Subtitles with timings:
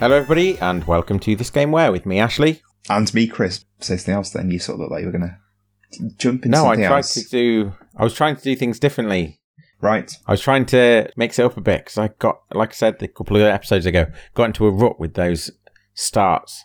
[0.00, 2.62] Hello, everybody, and welcome to This Game Where with me, Ashley.
[2.88, 3.66] And me, Chris.
[3.80, 4.50] Say something else then.
[4.50, 7.12] You sort of look like you were going to jump into No, I tried else.
[7.12, 7.74] to do.
[7.94, 9.42] I was trying to do things differently.
[9.82, 10.10] Right.
[10.26, 13.02] I was trying to mix it up a bit because I got, like I said
[13.02, 15.50] a couple of episodes ago, got into a rut with those
[15.92, 16.64] starts,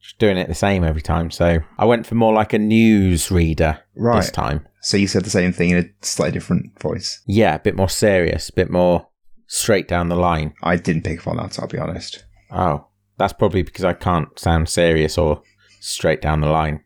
[0.00, 1.32] just doing it the same every time.
[1.32, 4.20] So I went for more like a news reader right.
[4.20, 4.64] this time.
[4.80, 7.20] So you said the same thing in a slightly different voice.
[7.26, 9.08] Yeah, a bit more serious, a bit more
[9.48, 10.54] straight down the line.
[10.62, 12.22] I didn't pick up on that, I'll be honest.
[12.50, 12.86] Oh,
[13.18, 15.42] that's probably because I can't sound serious or
[15.80, 16.82] straight down the line.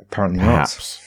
[0.00, 1.04] Apparently Perhaps.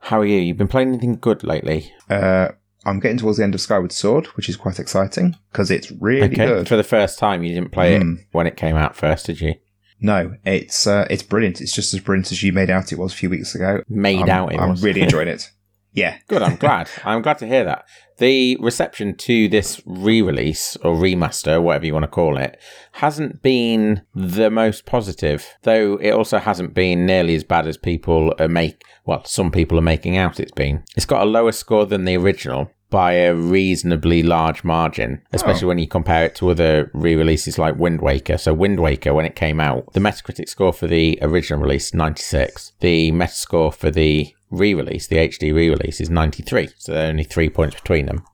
[0.00, 0.38] How are you?
[0.38, 1.92] You've been playing anything good lately?
[2.08, 2.48] Uh,
[2.84, 6.22] I'm getting towards the end of Skyward Sword, which is quite exciting because it's really
[6.32, 6.46] okay.
[6.46, 6.68] good.
[6.68, 8.14] For the first time, you didn't play Hmm.
[8.14, 9.54] it when it came out first, did you?
[10.00, 11.60] No, it's uh, it's brilliant.
[11.60, 13.82] It's just as brilliant as you made out it was a few weeks ago.
[13.86, 14.82] Made I'm, out it I'm was.
[14.82, 15.50] really enjoying it.
[15.92, 16.18] Yeah.
[16.28, 16.88] Good, I'm glad.
[17.04, 17.84] I'm glad to hear that.
[18.18, 22.60] The reception to this re release or remaster, whatever you want to call it,
[22.92, 28.34] hasn't been the most positive, though it also hasn't been nearly as bad as people
[28.38, 30.84] are make well, some people are making out it's been.
[30.96, 35.68] It's got a lower score than the original by a reasonably large margin, especially oh.
[35.68, 38.36] when you compare it to other re-releases like Wind Waker.
[38.36, 42.72] So Wind Waker, when it came out, the Metacritic score for the original release 96.
[42.80, 46.70] The Metascore for the re-release, the HD re-release, is 93.
[46.76, 48.24] So there are only three points between them.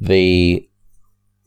[0.00, 0.68] The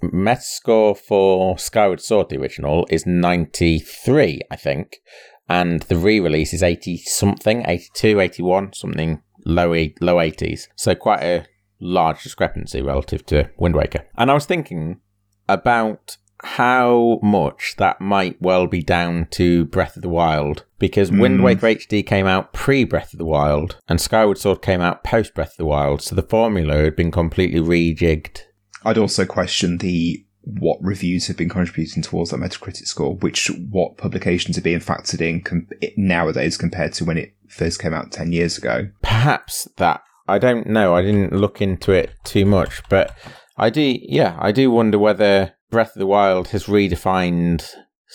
[0.03, 4.97] Metascore for Skyward Sword, the original, is 93, I think.
[5.49, 10.67] And the re-release is 80 something, 82, 81, something low, low 80s.
[10.75, 11.45] So quite a
[11.81, 14.05] large discrepancy relative to Wind Waker.
[14.17, 15.01] And I was thinking
[15.49, 21.39] about how much that might well be down to Breath of the Wild because Wind
[21.39, 21.43] Mm.
[21.43, 25.35] Waker HD came out pre Breath of the Wild and Skyward Sword came out post
[25.35, 28.41] Breath of the Wild, so the formula had been completely rejigged.
[28.83, 33.97] I'd also question the what reviews have been contributing towards that Metacritic score, which what
[33.97, 38.31] publications are being factored in com- nowadays compared to when it first came out ten
[38.31, 38.89] years ago.
[39.03, 40.95] Perhaps that I don't know.
[40.95, 43.15] I didn't look into it too much, but
[43.57, 43.97] I do.
[44.01, 47.67] Yeah, I do wonder whether Breath of the Wild has redefined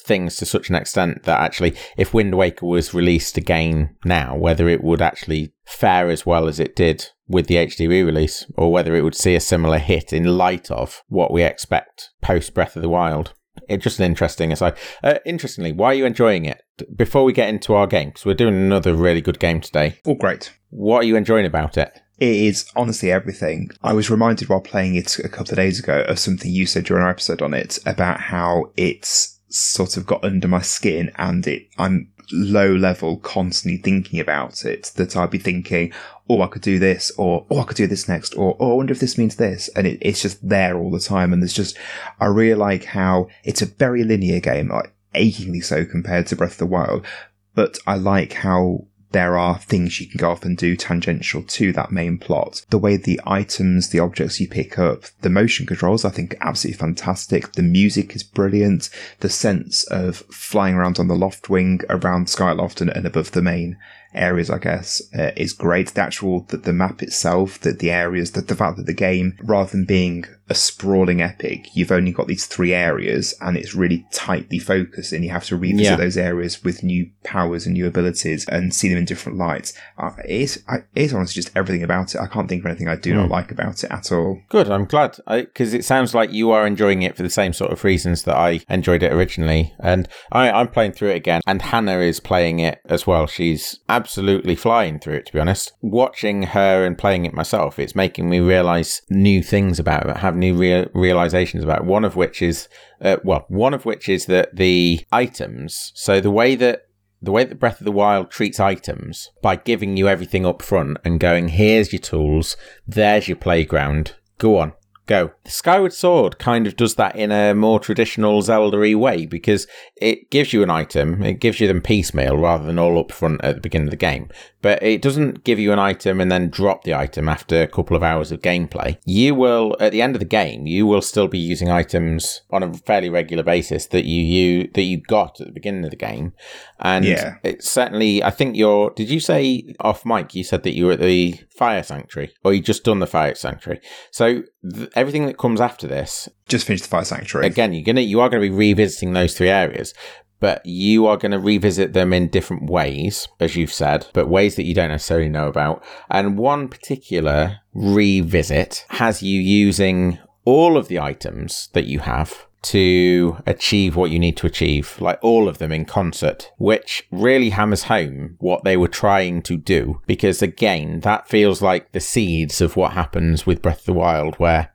[0.04, 4.68] things to such an extent that actually, if Wind Waker was released again now, whether
[4.68, 8.94] it would actually fare as well as it did with the HD re-release, or whether
[8.94, 12.82] it would see a similar hit in light of what we expect post Breath of
[12.82, 13.34] the Wild.
[13.68, 14.76] It's just an interesting aside.
[15.02, 16.62] Uh, interestingly, why are you enjoying it?
[16.94, 19.98] Before we get into our game, because we're doing another really good game today.
[20.04, 20.52] All great.
[20.76, 22.02] What are you enjoying about it?
[22.18, 23.70] It is honestly everything.
[23.82, 26.84] I was reminded while playing it a couple of days ago of something you said
[26.84, 31.46] during our episode on it about how it's sort of got under my skin and
[31.46, 35.94] it I'm low level constantly thinking about it that I'd be thinking,
[36.28, 38.74] oh I could do this or oh I could do this next or oh I
[38.74, 41.54] wonder if this means this and it, it's just there all the time and there's
[41.54, 41.78] just
[42.20, 46.52] I really like how it's a very linear game, like achingly so compared to Breath
[46.52, 47.06] of the Wild,
[47.54, 51.72] but I like how there are things you can go off and do tangential to
[51.72, 52.64] that main plot.
[52.70, 56.78] The way the items, the objects you pick up, the motion controls, I think absolutely
[56.78, 57.52] fantastic.
[57.52, 58.90] The music is brilliant.
[59.20, 63.78] The sense of flying around on the Loftwing around Skyloft and, and above the main
[64.14, 65.88] areas, I guess, uh, is great.
[65.94, 69.36] The actual, the, the map itself, the, the areas, the, the fact that the game,
[69.42, 74.06] rather than being a sprawling epic, you've only got these three areas and it's really
[74.12, 75.96] tightly focused and you have to revisit Yeah.
[75.96, 79.72] those areas with new powers and new abilities and see them in different lights.
[79.98, 82.20] Uh, it is, I, it is honestly just everything about it.
[82.20, 83.18] I can't think of anything I do Hmm.
[83.22, 84.40] not like about it at all.
[84.48, 85.16] Good, I'm glad.
[85.26, 88.36] Because it sounds like you are enjoying it for the same sort of reasons that
[88.36, 89.74] I enjoyed it originally.
[89.80, 93.26] And I, I'm playing through it again, and Hannah is playing it as well.
[93.26, 95.72] She's absolutely flying through it, to be honest.
[95.80, 100.36] Watching her and playing it myself, it's making me realize new things about it, have
[100.36, 101.86] new rea- realizations about it.
[101.86, 102.68] One of which is,
[103.00, 106.82] uh, well, one of which is that the items, so the way that
[107.22, 110.98] the way that Breath of the Wild treats items by giving you everything up front
[111.02, 114.74] and going, here's your tools, there's your playground, go on,
[115.06, 115.32] go.
[115.44, 119.66] The Skyward Sword kind of does that in a more traditional Zelda way because
[119.96, 123.42] it gives you an item, it gives you them piecemeal rather than all up front
[123.42, 124.28] at the beginning of the game.
[124.66, 127.96] But it doesn't give you an item and then drop the item after a couple
[127.96, 128.98] of hours of gameplay.
[129.04, 132.64] You will, at the end of the game, you will still be using items on
[132.64, 135.96] a fairly regular basis that you, you that you got at the beginning of the
[135.96, 136.32] game.
[136.80, 137.36] And Yeah.
[137.44, 140.92] it's certainly, I think you're, did you say off mic, you said that you were
[140.94, 143.80] at the fire sanctuary or you just done the fire sanctuary?
[144.10, 147.46] So th- everything that comes after this, Just finished the Fire Sanctuary.
[147.46, 149.94] again, you're gonna, you are going to be revisiting those three areas.
[150.38, 154.56] But you are going to revisit them in different ways, as you've said, but ways
[154.56, 155.82] that you don't necessarily know about.
[156.10, 163.36] And one particular revisit has you using all of the items that you have to
[163.46, 167.84] achieve what you need to achieve, like all of them in concert, which really hammers
[167.84, 170.00] home what they were trying to do.
[170.06, 174.34] Because again, that feels like the seeds of what happens with Breath of the Wild,
[174.36, 174.72] where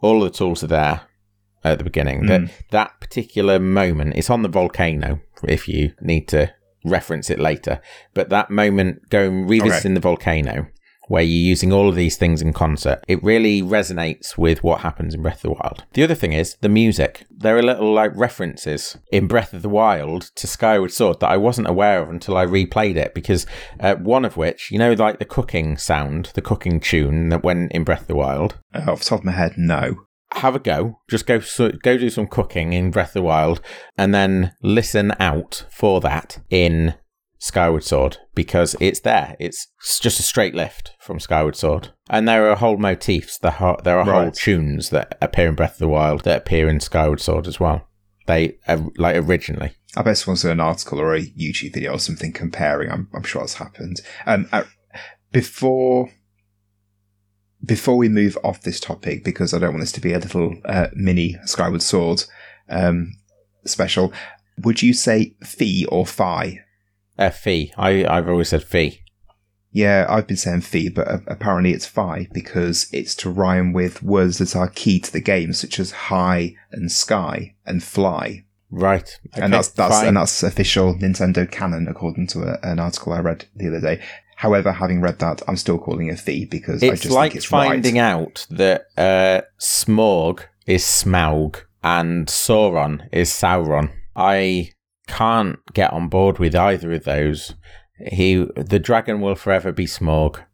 [0.00, 1.02] all the tools are there
[1.64, 2.22] at the beginning.
[2.22, 2.28] Mm.
[2.28, 5.20] That that particular moment, it's on the volcano.
[5.42, 6.52] If you need to
[6.84, 7.80] reference it later,
[8.14, 10.68] but that moment going revisiting the volcano
[11.08, 15.14] where you're using all of these things in concert, it really resonates with what happens
[15.14, 15.84] in Breath of the Wild.
[15.94, 17.24] The other thing is the music.
[17.30, 21.36] There are little like references in Breath of the Wild to Skyward Sword that I
[21.36, 23.46] wasn't aware of until I replayed it because
[23.80, 27.72] uh, one of which, you know, like the cooking sound, the cooking tune that went
[27.72, 28.58] in Breath of the Wild.
[28.74, 30.04] Uh, off the top of my head, no.
[30.32, 31.00] Have a go.
[31.08, 33.60] Just go so, go do some cooking in Breath of the Wild,
[33.96, 36.94] and then listen out for that in
[37.38, 39.36] Skyward Sword because it's there.
[39.38, 39.68] It's
[40.00, 43.38] just a straight lift from Skyward Sword, and there are whole motifs.
[43.38, 46.68] There are there are whole tunes that appear in Breath of the Wild that appear
[46.68, 47.88] in Skyward Sword as well.
[48.26, 49.72] They uh, like originally.
[49.96, 52.90] I bet someone's done an article or a YouTube video or something comparing.
[52.90, 54.00] I'm, I'm sure it's happened.
[54.26, 54.46] Um,
[55.32, 56.10] before
[57.64, 60.54] before we move off this topic, because I don't want this to be a little
[60.64, 62.24] uh, mini Skyward Sword
[62.68, 63.12] um,
[63.64, 64.12] special,
[64.58, 66.60] would you say fee or fi?
[67.18, 67.72] Uh, fee.
[67.76, 69.02] I I've always said fee.
[69.70, 74.02] Yeah, I've been saying fee, but uh, apparently it's fi because it's to rhyme with
[74.02, 78.44] words that are key to the game, such as high and sky and fly.
[78.70, 79.18] Right.
[79.34, 80.08] and that's that's fine.
[80.08, 84.02] and that's official Nintendo canon according to a, an article I read the other day.
[84.38, 87.38] However, having read that, I'm still calling it a fee because I just like think
[87.38, 88.02] it's finding right.
[88.02, 93.90] out that uh, Smorg is Smaug and Sauron is Sauron.
[94.14, 94.70] I
[95.08, 97.54] can't get on board with either of those.
[98.12, 100.44] He, the dragon will forever be Smorg,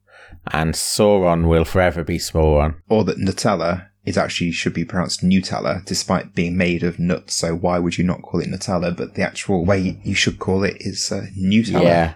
[0.50, 2.76] and Sauron will forever be Sauron.
[2.88, 7.34] or that Nutella is actually should be pronounced Nutella, despite being made of nuts.
[7.34, 8.96] So why would you not call it Nutella?
[8.96, 11.82] But the actual way you should call it is uh, Nutella.
[11.82, 12.14] Yeah,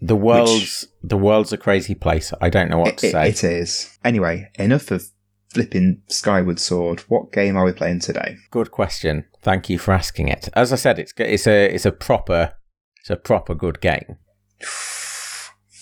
[0.00, 2.32] the world's the world's a crazy place.
[2.40, 3.28] I don't know what It- to say.
[3.30, 3.98] it is.
[4.04, 5.04] Anyway, enough of
[5.50, 7.00] flipping Skyward Sword.
[7.08, 8.36] What game are we playing today?
[8.50, 9.24] Good question.
[9.42, 10.48] Thank you for asking it.
[10.54, 12.52] As I said, it's it's a it's a proper
[13.00, 14.16] it's a proper good game.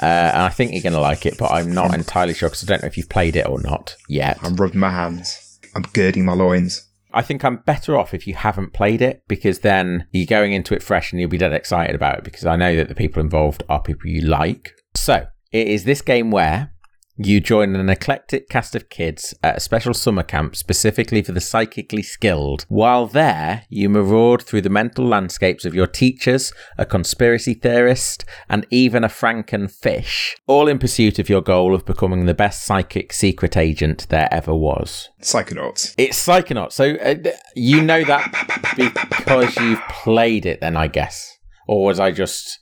[0.00, 2.62] Uh, and I think you're going to like it, but I'm not entirely sure because
[2.62, 4.38] I don't know if you've played it or not yet.
[4.42, 5.58] I'm rubbing my hands.
[5.74, 6.85] I'm girding my loins.
[7.16, 10.74] I think I'm better off if you haven't played it because then you're going into
[10.74, 13.22] it fresh and you'll be dead excited about it because I know that the people
[13.22, 14.74] involved are people you like.
[14.94, 16.74] So it is this game where
[17.16, 21.40] you join an eclectic cast of kids at a special summer camp specifically for the
[21.40, 22.66] psychically skilled.
[22.68, 28.66] While there, you maraud through the mental landscapes of your teachers, a conspiracy theorist, and
[28.70, 33.12] even a franken fish, all in pursuit of your goal of becoming the best psychic
[33.12, 35.08] secret agent there ever was.
[35.22, 35.94] Psychonauts.
[35.96, 36.72] It's Psychonauts.
[36.72, 37.14] So uh,
[37.54, 38.74] you know that
[39.08, 41.38] because you've played it, then I guess.
[41.66, 42.60] Or was I just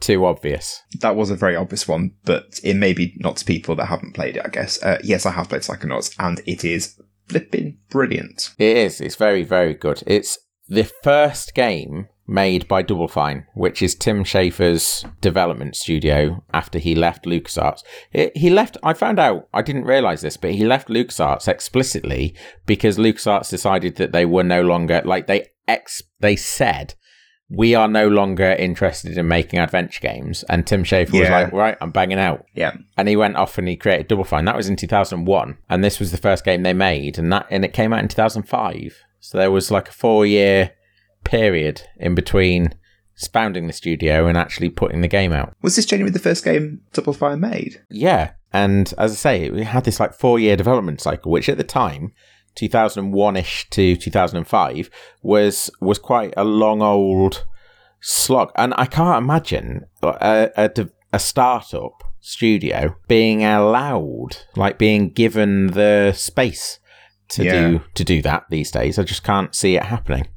[0.00, 0.82] too obvious?
[1.00, 4.14] That was a very obvious one, but it may be not to people that haven't
[4.14, 4.82] played it, I guess.
[4.82, 8.50] Uh, yes, I have played Psychonauts, and it is flipping brilliant.
[8.58, 9.00] It is.
[9.00, 10.02] It's very, very good.
[10.06, 10.38] It's
[10.68, 16.94] the first game made by Double Fine, which is Tim Schafer's development studio after he
[16.94, 17.82] left LucasArts.
[18.12, 22.34] It, he left, I found out, I didn't realize this, but he left LucasArts explicitly
[22.66, 26.94] because LucasArts decided that they were no longer, like they ex, they said,
[27.48, 30.42] we are no longer interested in making adventure games.
[30.48, 32.44] And Tim Schafer was like, right, I'm banging out.
[32.54, 32.76] Yeah.
[32.96, 34.46] And he went off and he created Double Fine.
[34.46, 35.58] That was in 2001.
[35.68, 37.18] And this was the first game they made.
[37.18, 38.98] And that and it came out in 2005.
[39.20, 40.72] So there was like a four year
[41.24, 42.74] period in between
[43.32, 45.54] founding the studio and actually putting the game out.
[45.62, 47.82] Was this genuinely the first game Double Fine made?
[47.88, 48.32] Yeah.
[48.52, 51.64] And as I say, we had this like four year development cycle, which at the
[51.64, 52.12] time,
[52.56, 54.90] 2001 ish to 2005,
[55.22, 57.46] was was quite a long old
[58.00, 58.50] slog.
[58.56, 66.12] And I can't imagine a, a, a startup studio being allowed, like being given the
[66.12, 66.78] space
[67.28, 67.68] to Yeah.
[67.68, 68.98] do to do that these days.
[68.98, 70.28] I just can't see it happening.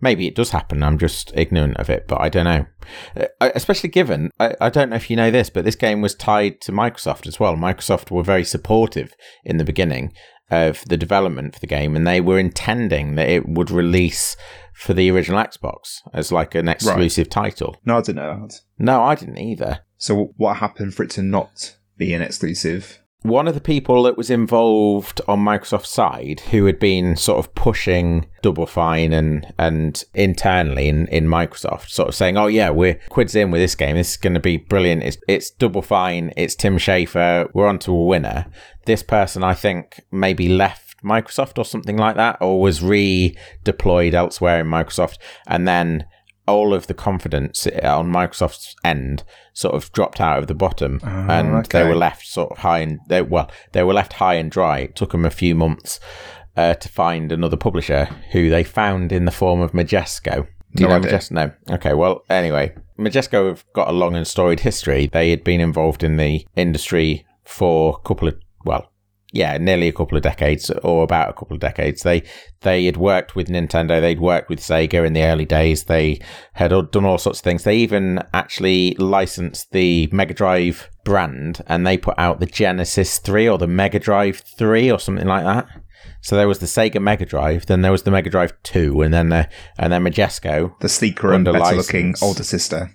[0.00, 0.82] Maybe it does happen.
[0.82, 2.66] I'm just ignorant of it, but I don't know.
[3.16, 6.14] Uh, especially given, I, I don't know if you know this, but this game was
[6.14, 7.54] tied to Microsoft as well.
[7.56, 10.12] Microsoft were very supportive in the beginning
[10.50, 14.36] of the development for the game, and they were intending that it would release
[14.72, 17.76] for the original Xbox as like an exclusive title.
[17.84, 18.60] No, I didn't know that.
[18.78, 19.80] No, I didn't either.
[19.96, 23.02] So what happened for it to not be an exclusive?
[23.28, 27.54] One of the people that was involved on Microsoft's side, who had been sort of
[27.54, 32.98] pushing Double Fine and and internally in, in Microsoft, sort of saying, "Oh yeah, we're
[33.08, 33.96] quids in with this game.
[33.96, 35.02] This is going to be brilliant.
[35.02, 36.32] It's it's Double Fine.
[36.36, 37.48] It's Tim Schafer.
[37.54, 38.46] We're on to a winner."
[38.86, 44.14] This person, I think, maybe left left Microsoft or something like that, or was redeployed
[44.14, 46.04] elsewhere in Microsoft, and then
[46.48, 51.06] all of the confidence on Microsoft's end sort of dropped out of the bottom, Oh,
[51.06, 51.82] and okay.
[51.82, 54.78] they were left sort of high and they well they were left high and dry.
[54.80, 56.00] It took them a few months
[56.56, 60.46] uh, to find another publisher who they found in the form of Majesco.
[60.74, 61.18] Do you No know idea.
[61.18, 61.30] Majesco?
[61.32, 61.52] No.
[61.76, 61.94] Okay.
[61.94, 65.06] Well, anyway, Majesco have got a long and storied history.
[65.06, 68.90] They had been involved in the industry for a couple of well,
[69.32, 72.02] yeah, nearly a couple of decades or about a couple of decades.
[72.02, 72.22] They
[72.62, 75.84] they had worked with Nintendo, they'd worked with Sega in the early days.
[75.84, 76.20] They
[76.54, 77.64] had done all sorts of things.
[77.64, 83.48] They even actually licensed the Mega Drive brand and they put out the Genesis 3
[83.48, 85.68] or the Mega Drive 3 or something like that.
[86.22, 89.12] So there was the Sega Mega Drive, then there was the Mega Drive 2 and
[89.12, 90.78] then the and then Majesco.
[90.80, 92.90] The sleeker and better looking older sister.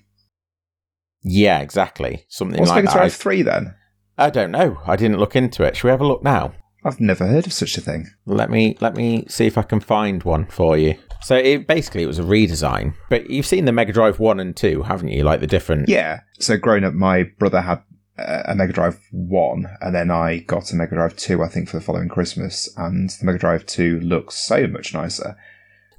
[1.22, 2.26] Yeah, exactly.
[2.28, 2.72] Something like that.
[2.72, 3.00] What's like Mega that.
[3.00, 3.76] Drive 3 then?
[4.18, 4.80] I, don't know.
[4.86, 5.76] I didn't look into it.
[5.76, 6.54] Should we have a look now?
[6.86, 8.08] I've never heard of such a thing.
[8.26, 10.96] Let me let me see if I can find one for you.
[11.22, 14.54] So it basically it was a redesign, but you've seen the Mega Drive one and
[14.54, 15.24] two, haven't you?
[15.24, 15.88] Like the different.
[15.88, 16.20] Yeah.
[16.40, 17.82] So growing up, my brother had
[18.18, 21.70] uh, a Mega Drive 1, and then I got a Mega Drive 2, I think,
[21.70, 25.36] for the following Christmas, and the Mega Drive 2 looks so much nicer.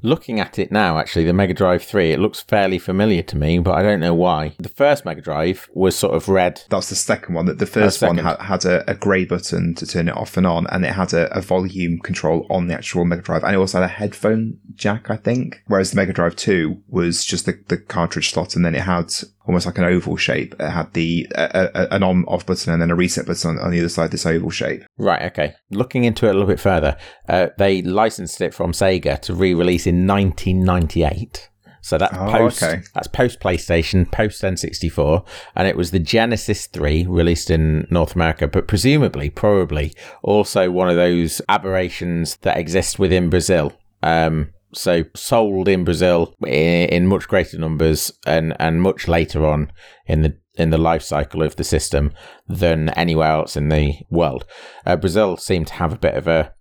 [0.05, 3.59] Looking at it now, actually, the Mega Drive three, it looks fairly familiar to me,
[3.59, 4.55] but I don't know why.
[4.59, 6.61] The first Mega Drive was sort of red.
[6.69, 7.47] That's the second one.
[7.47, 10.47] That the first one had, had a, a grey button to turn it off and
[10.47, 13.59] on, and it had a, a volume control on the actual Mega Drive, and it
[13.59, 15.63] also had a headphone jack, I think.
[15.69, 19.11] Whereas the Mega Drive 2 was just the, the cartridge slot, and then it had
[19.47, 20.55] almost like an oval shape.
[20.59, 23.71] It had the uh, uh, an on-off button and then a reset button on, on
[23.71, 24.11] the other side.
[24.11, 24.83] This oval shape.
[24.99, 25.23] Right.
[25.33, 25.55] Okay.
[25.71, 26.97] Looking into it a little bit further,
[27.29, 31.51] uh, they licensed it from Sega to re-release in 1998.
[31.83, 32.63] So that's Oh, post.
[32.63, 32.81] okay.
[32.95, 38.49] That's post PlayStation, post N64, and it was the Genesis 3 released in North America,
[38.49, 43.75] but presumably, probably also one of those aberrations that exist within Brazil.
[44.03, 49.73] Um, so sold in Brazil in, much greater numbers and, and much later on
[50.07, 52.13] in the in the life cycle of the system
[52.47, 54.45] than anywhere else in the world.
[54.87, 56.53] Uh, Brazil seemed to have a bit of a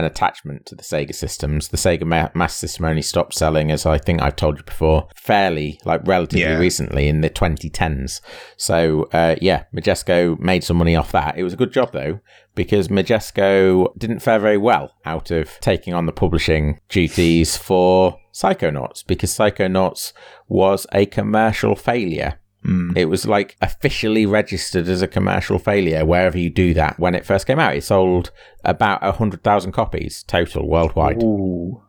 [0.00, 1.68] an attachment to the Sega systems.
[1.68, 5.08] The Sega Ma- Master System only stopped selling, as I think I've told you before,
[5.14, 6.58] fairly like relatively Yeah.
[6.58, 8.20] recently in the 2010s.
[8.56, 11.38] So uh, yeah, Majesco made some money off that.
[11.38, 12.18] It was a good job though
[12.56, 19.06] because Majesco didn't fare very well out of taking on the publishing duties for Psychonauts
[19.06, 20.12] because Psychonauts
[20.48, 22.39] was a commercial failure.
[22.64, 22.96] Mm.
[22.96, 27.24] It was like officially registered as a commercial failure wherever you do that when it
[27.24, 27.76] first came out.
[27.76, 28.30] It sold
[28.64, 31.22] about 100,000 copies total worldwide.
[31.22, 31.82] Ooh.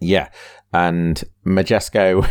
[0.00, 0.30] Yeah.
[0.72, 2.28] And Majesco,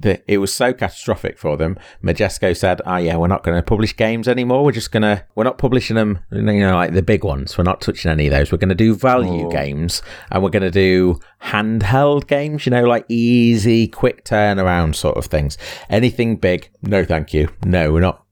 [0.00, 1.76] the, it was so catastrophic for them.
[2.04, 4.64] Majesco said, oh, yeah, we're not going to publish games anymore.
[4.64, 7.58] We're just going to, we're not publishing them, you know, like the big ones.
[7.58, 8.52] We're not touching any of those.
[8.52, 9.50] We're going to do value Oh.
[9.50, 15.16] games and we're going to do handheld games, you know, like easy, quick turnaround sort
[15.16, 15.58] of things.
[15.90, 17.48] Anything big, no, thank you.
[17.64, 18.24] No, we're not.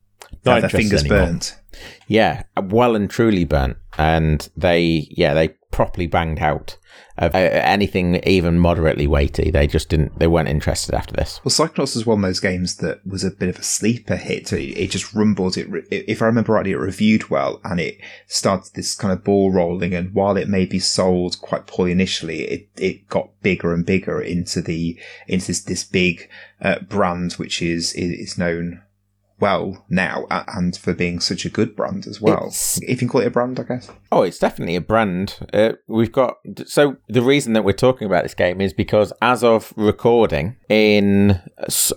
[0.44, 1.26] Not their fingers anymore.
[1.26, 1.56] burnt.
[2.06, 6.78] Yeah, well and truly burnt, and they yeah they properly banged out
[7.18, 9.50] of uh, anything even moderately weighty.
[9.50, 10.18] They just didn't.
[10.18, 11.40] They weren't interested after this.
[11.44, 14.52] Well, Psychonauts was one of those games that was a bit of a sleeper hit.
[14.52, 15.56] It, it just rumbled.
[15.56, 19.50] It, if I remember rightly, it reviewed well, and it started this kind of ball
[19.50, 19.94] rolling.
[19.94, 24.20] And while it may be sold quite poorly initially, it it got bigger and bigger
[24.20, 26.28] into the into this this big
[26.60, 28.82] uh, brand, which is is known
[29.38, 32.36] well now, and for being such a good brand as well.
[32.38, 33.90] It's- if you can call it a brand, I guess.
[34.10, 35.38] Oh, it's definitely a brand.
[35.52, 39.44] Uh, we've got so the reason that we're talking about this game is because as
[39.44, 41.40] of recording, in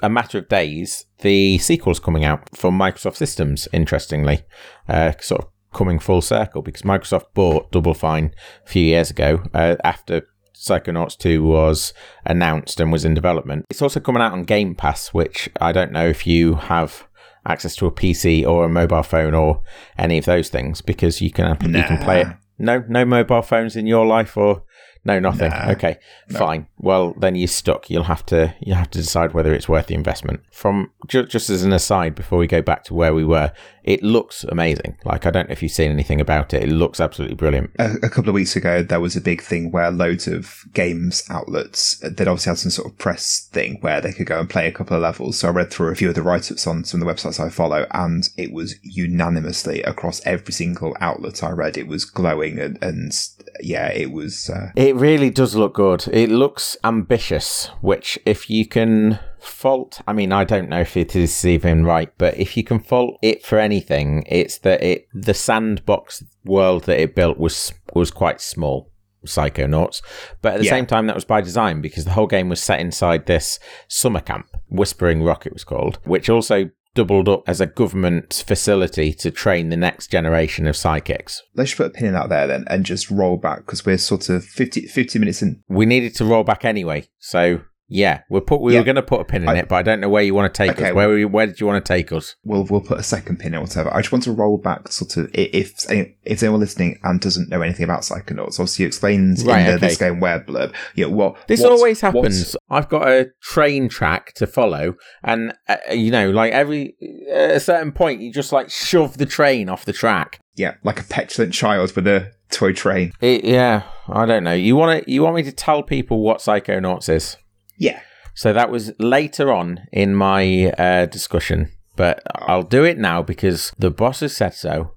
[0.03, 3.67] a matter of days, the sequel's coming out for Microsoft Systems.
[3.72, 4.43] Interestingly,
[4.88, 8.34] uh, sort of coming full circle because Microsoft bought Double Fine
[8.65, 10.27] a few years ago uh, after.
[10.55, 11.93] Psychonauts 2 was
[12.25, 13.65] announced and was in development.
[13.69, 17.08] It's also coming out on Game Pass, which I don't know if you have
[17.46, 19.62] access to a PC or a mobile phone or
[19.98, 22.27] any of those things because you can you can play it.
[22.58, 24.63] No, no mobile phones in your life or
[25.06, 25.50] no nothing.
[25.50, 25.72] Nah.
[25.72, 25.98] okay,
[26.29, 26.68] fine.
[26.77, 27.89] Well, then you're stuck.
[27.89, 30.41] You'll have to you have to decide whether it's worth the investment.
[30.51, 33.51] From ju- just as an aside, before we go back to where we were,
[33.84, 34.98] it looks amazing.
[35.06, 36.63] Like I don't know if you've seen anything about it.
[36.63, 37.72] It looks absolutely brilliant.
[37.79, 41.24] a, a couple of weeks ago, there was a big thing where loads of games
[41.29, 44.50] outlets uh, that obviously had some sort of press thing where they could go and
[44.50, 45.39] play a couple of levels.
[45.39, 47.39] So I read through a few of the write ups on some of the websites
[47.39, 52.60] I follow, and it was unanimously across every single outlet I read, it was glowing
[52.60, 53.13] and, and
[53.62, 54.50] yeah, it was.
[54.50, 56.08] Uh, It really does look good.
[56.12, 61.16] It looks ambitious, which if you can fault, I mean, I don't know if it
[61.16, 65.34] is even right, but if you can fault it for anything, it's that it the
[65.34, 68.92] sandbox world that it built was was quite small.
[69.25, 70.01] psychonauts.
[70.42, 70.72] But at the Yeah.
[70.72, 74.22] same time, that was by design because the whole game was set inside this summer
[74.22, 79.31] camp, Whispering Rock, it was called, which also doubled up as a government facility to
[79.31, 81.43] train the next generation of psychics.
[81.55, 83.98] Let's just put a pin in that there then and just roll back because we're
[83.98, 85.63] sort of 50, 50 minutes in.
[85.67, 88.79] We needed to roll back anyway, so yeah, we'll put we Yeah.
[88.79, 90.34] were going to put a pin in I- it, but I don't know where you
[90.36, 90.93] want to take Okay, us.
[90.93, 92.36] Where were you, where did you want to take us?
[92.43, 93.93] We'll we'll put a second pin or whatever.
[93.93, 97.62] I just want to roll back sort of if if anyone listening and doesn't know
[97.62, 99.88] anything about Psychonauts, obviously you explained Right, in the okay.
[99.88, 100.74] This Game where blurb.
[100.96, 102.55] Yeah, what This what's- always happens.
[102.69, 106.96] I've got a train track to follow, and uh, you know, like every
[107.31, 110.39] at a certain point, you just like shove the train off the track.
[110.55, 113.13] Yeah, like a petulant child with a toy train.
[113.22, 114.53] It, yeah, I don't know.
[114.53, 115.12] You want to?
[115.12, 117.38] You want me to tell people what Psychonauts is?
[117.79, 118.01] Yeah,
[118.36, 123.71] So that was later on in my uh, discussion, but I'll do it now because
[123.79, 124.93] the boss has said so.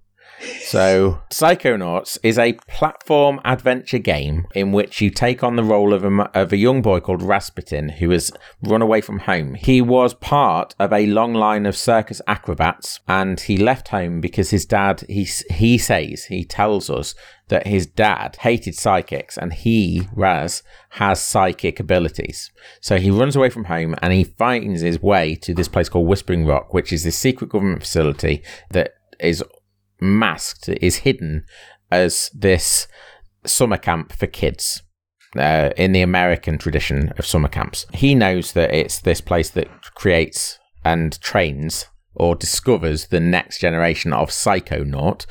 [0.63, 6.05] So, Psychonauts is a platform adventure game in which you take on the role of
[6.05, 8.33] a, of a young boy called Rasputin who has
[8.63, 9.55] run away from home.
[9.55, 14.51] He was part of a long line of circus acrobats and he left home because
[14.51, 17.15] his dad, he, he says, he tells us
[17.49, 22.51] that his dad hated psychics and he, Raz, has psychic abilities.
[22.81, 26.09] So he runs away from home and he finds his way to this place called
[26.09, 29.45] Whispering Rock, which is this secret government facility that is
[30.03, 31.45] masked, is hidden
[31.91, 32.89] as this
[33.45, 34.83] summer camp for kids.
[35.35, 39.69] Uh, in the American tradition of summer camps, he knows that it's this place that
[39.95, 45.25] creates and trains or discovers the next generation of psychonaut,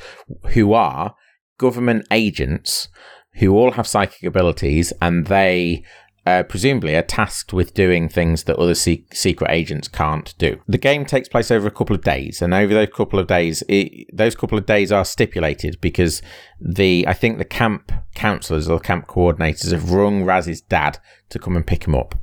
[0.54, 1.14] who are
[1.58, 2.88] government agents
[3.36, 5.84] who all have psychic abilities and they
[6.24, 10.60] uh, presumably are tasked with doing things that other se- secret agents can't do.
[10.68, 13.62] The game takes place over a couple of days, and over those couple of days,
[13.68, 16.22] it, those couple of days are stipulated because
[16.60, 20.98] the I think the camp counselors or the camp coordinators have rung Raz's dad
[21.30, 22.14] to come and pick him up.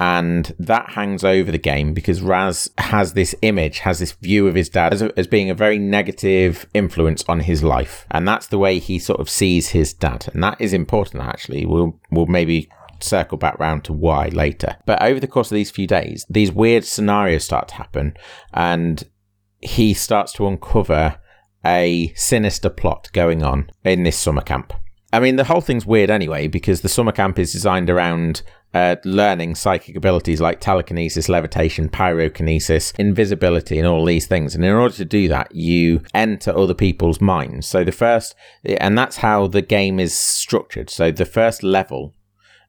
[0.00, 4.56] And that hangs over the game because Raz has this image, has this view of
[4.56, 8.04] his dad as, a, as being a very negative influence on his life.
[8.10, 10.28] And that's the way he sort of sees his dad.
[10.34, 11.64] And that is important, actually.
[11.64, 12.68] We'll, we'll maybe
[13.00, 14.76] circle back round to why later.
[14.86, 18.16] But over the course of these few days, these weird scenarios start to happen.
[18.52, 19.04] And
[19.60, 21.18] he starts to uncover
[21.64, 24.72] a sinister plot going on in this summer camp.
[25.12, 28.42] I mean, the whole thing's weird anyway because the summer camp is designed around
[28.74, 34.56] uh, learning psychic abilities like telekinesis, levitation, pyrokinesis, invisibility, and all these things.
[34.56, 37.68] And in order to do that, you enter other people's minds.
[37.68, 40.90] So the first, and that's how the game is structured.
[40.90, 42.12] So the first level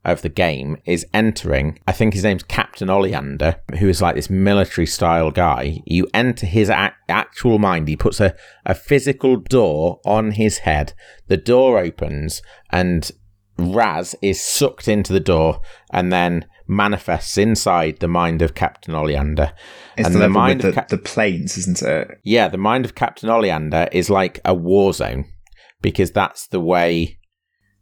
[0.05, 1.79] of the game is entering.
[1.87, 5.81] I think his name's Captain Oleander, who is like this military style guy.
[5.85, 7.87] You enter his ac- actual mind.
[7.87, 10.93] He puts a, a physical door on his head.
[11.27, 12.41] The door opens
[12.71, 13.09] and
[13.57, 19.53] Raz is sucked into the door and then manifests inside the mind of Captain Oleander.
[19.97, 22.07] it's and the, the mind of the, Cap- the planes, isn't it?
[22.23, 25.25] yeah, the mind of Captain Oleander is like a war zone
[25.81, 27.19] because that's the way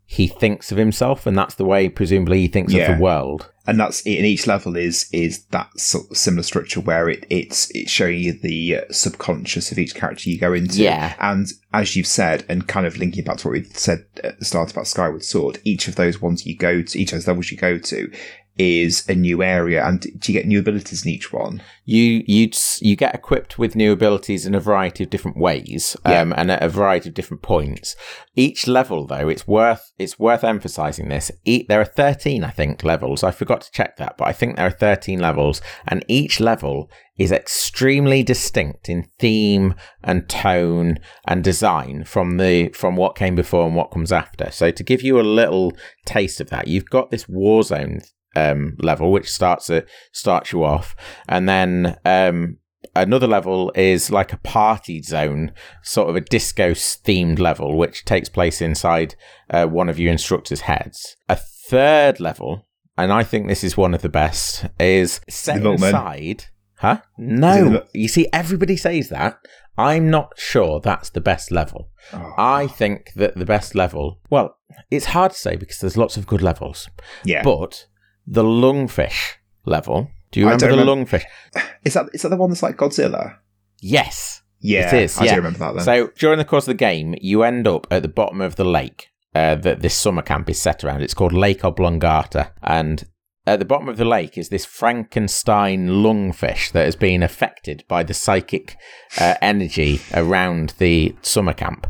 [0.05, 2.91] he thinks of himself and that's the way presumably he thinks Yeah.
[2.91, 3.49] of the world.
[3.65, 7.71] and that's in each level is is that sort of similar structure where it it's
[7.73, 11.13] it's showing you the uh, subconscious of each character you go into Yeah.
[11.19, 14.45] and as you've said and kind of linking back to what we said at the
[14.45, 17.49] start about skyward sword each of those ones you go to each of those levels
[17.51, 18.11] you go to
[18.57, 22.49] is a new area and do you get new abilities in each one You you
[22.79, 26.63] you get equipped with new abilities in a variety of different ways, um, and at
[26.63, 27.97] a variety of different points.
[28.35, 31.29] Each level, though, it's worth it's worth emphasizing this.
[31.43, 33.21] E- there are thirteen, I think, levels.
[33.21, 36.89] I forgot to check that, but I think there are thirteen levels, and each level
[37.17, 43.65] is extremely distinct in theme and tone and design from the from what came before
[43.67, 44.51] and what comes after.
[44.51, 45.73] So to give you a little
[46.05, 47.99] taste of that, you've got this war zone
[48.35, 50.95] um, level, which starts at, starts you off,
[51.27, 52.57] and then um,
[52.95, 58.29] another level is like a party zone, sort of a disco themed level, which takes
[58.29, 59.15] place inside
[59.49, 61.15] uh, one of your instructors' heads.
[61.29, 62.67] A third level,
[62.97, 65.89] and I think this is one of the best, is set The Milkman.
[65.89, 66.45] aside.
[66.79, 67.01] Huh?
[67.17, 67.85] No.
[67.93, 69.37] You see, everybody says that.
[69.77, 71.89] I'm not sure that's the best level.
[72.11, 74.57] Oh, I think that the best level, well,
[74.91, 76.89] it's hard to say because there's lots of good levels.
[77.23, 77.87] yeah But
[78.27, 79.33] the lungfish
[79.65, 80.09] level.
[80.31, 81.23] Do you remember the remember- lungfish?
[81.86, 83.38] is that is that the one that's like godzilla
[83.81, 84.41] Yes.
[84.62, 85.31] yeah It is, i yeah.
[85.31, 88.01] do remember that then So during the course of the game, you end up at
[88.01, 91.01] the bottom of the lake uh, that this summer camp is set around.
[91.01, 93.03] It's called Lake Oblongata, and
[93.45, 98.03] at the bottom of the lake is this Frankenstein lungfish that has been affected by
[98.03, 98.77] the psychic
[99.19, 101.88] uh, energy around the summer camp,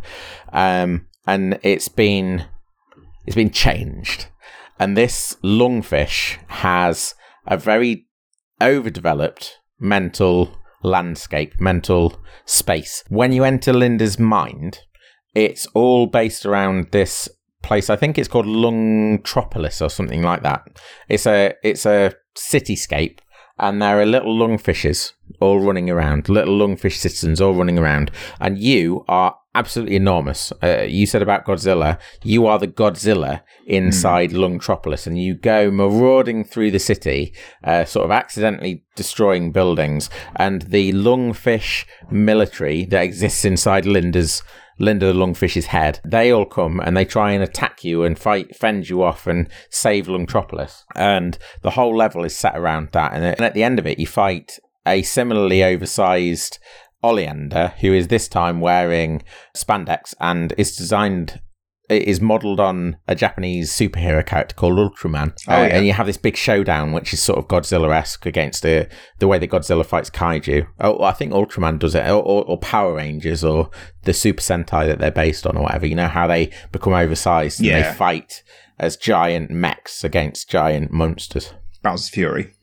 [0.51, 2.45] um, and it's been
[3.25, 4.27] it's been changed.
[4.79, 8.07] And this lungfish has a very
[8.61, 13.03] overdeveloped mental landscape, mental space.
[13.09, 14.79] When you enter Linda's mind,
[15.33, 17.29] it's all based around this
[17.61, 17.89] place.
[17.89, 20.63] I think it's called Lungtropolis or something like that.
[21.07, 23.19] It's a it's a cityscape
[23.57, 28.57] and there are little lungfishes all running around, little lungfish citizens all running around, and
[28.57, 30.51] you are absolutely enormous.
[30.63, 34.37] Uh, you said about Godzilla, you are the Godzilla inside mm.
[34.37, 40.63] Lungtropolis, and you go marauding through the city, uh, sort of accidentally destroying buildings, and
[40.63, 44.43] the lungfish military that exists inside Linda's
[44.79, 45.99] Linda the Lungfish's head.
[46.03, 49.47] They all come and they try and attack you and fight, fend you off and
[49.69, 50.83] save Lungtropolis.
[50.95, 53.13] And the whole level is set around that.
[53.13, 56.59] And at the end of it, you fight a similarly oversized
[57.03, 59.23] Oleander, who is this time wearing
[59.55, 61.41] spandex and is designed
[61.89, 65.33] is modelled on a Japanese superhero character called Ultraman.
[65.47, 65.65] Oh, uh.
[65.65, 68.87] And you have this big showdown, which is sort of Godzilla esque against the,
[69.19, 70.65] the way that Godzilla fights kaiju.
[70.79, 73.69] Oh, I think Ultraman does it, or, or, or, Power Rangers, or
[74.03, 75.85] the Super Sentai that they're based on, or whatever.
[75.85, 77.91] You know how they become oversized and yeah.
[77.91, 78.43] they fight
[78.79, 81.53] as giant mechs against giant monsters.
[81.81, 82.53] Bowser's Fury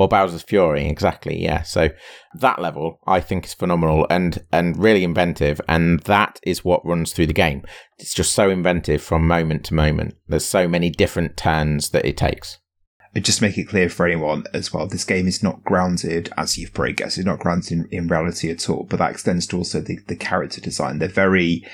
[0.00, 1.42] or Bowser's Fury, exactly.
[1.42, 1.60] Yeah.
[1.60, 1.90] So
[2.32, 7.12] that level I think is phenomenal and and really inventive, and that is what runs
[7.12, 7.64] through the game.
[7.98, 10.14] It's just so inventive from moment to moment.
[10.26, 12.56] There's so many different turns that it takes.
[13.14, 16.56] And just make it clear for anyone as well, this game is not grounded, as
[16.56, 18.86] you've probably guessed, it's not grounded in, in reality at all.
[18.88, 20.98] But that extends to also the, the character design.
[20.98, 21.66] They're very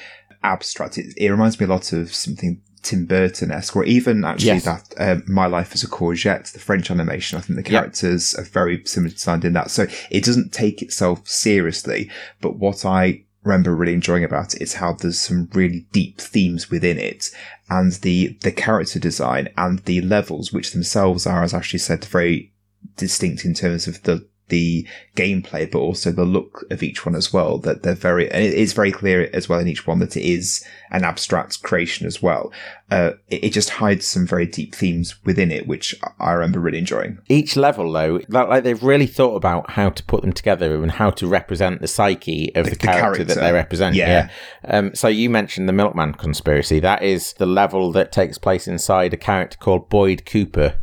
[0.43, 0.99] abstract.
[0.99, 4.65] It, it reminds me a lot of something Tim Burton esque, or even actually yes.
[4.65, 7.37] that uh, My Life as a Courgette, the French animation.
[7.37, 8.47] I think the characters yep.
[8.47, 9.71] are very similar designed in that.
[9.71, 12.11] So it doesn't take itself seriously.
[12.41, 16.71] But what I remember really enjoying about it is how there's some really deep themes
[16.71, 17.31] within it
[17.69, 22.53] and the, the character design and the levels, which themselves are, as Ashley said, very
[22.97, 27.33] distinct in terms of the the gameplay, but also the look of each one as
[27.33, 27.59] well.
[27.59, 30.25] That they're very, and it is very clear as well in each one that it
[30.25, 32.53] is an abstract creation as well.
[32.91, 36.79] Uh, it, it, just hides some very deep themes within it, which I remember really
[36.79, 37.19] enjoying.
[37.29, 41.11] Each level, though, like they've really thought about how to put them together and how
[41.11, 43.97] to represent the psyche of the, the, character, character, that they represent.
[43.97, 44.31] Yeah.
[44.63, 44.79] yeah.
[44.79, 46.79] Um, so you mentioned the Milkman conspiracy.
[46.79, 50.81] That is the level that takes place inside a character called Boyd Cooper.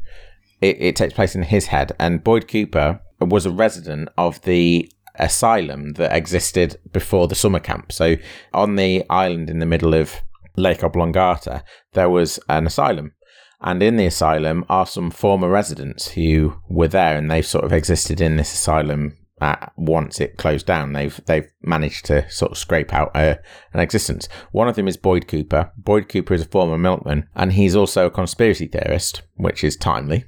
[0.59, 4.91] It, it takes place in his head, and Boyd Cooper was a resident of the
[5.15, 7.91] asylum that existed before the summer camp.
[7.91, 8.15] So
[8.53, 10.21] on the island in the middle of
[10.55, 13.13] Lake Oblongata, there was an asylum.
[13.61, 17.71] And in the asylum are some former residents who were there and they've sort of
[17.71, 20.93] existed in this asylum uh, once it closed down.
[20.93, 23.39] They've they've managed to sort of scrape out a,
[23.73, 24.27] an existence.
[24.51, 25.71] One of them is Boyd Cooper.
[25.77, 30.25] Boyd Cooper is a former milkman and he's also a conspiracy theorist, which is timely.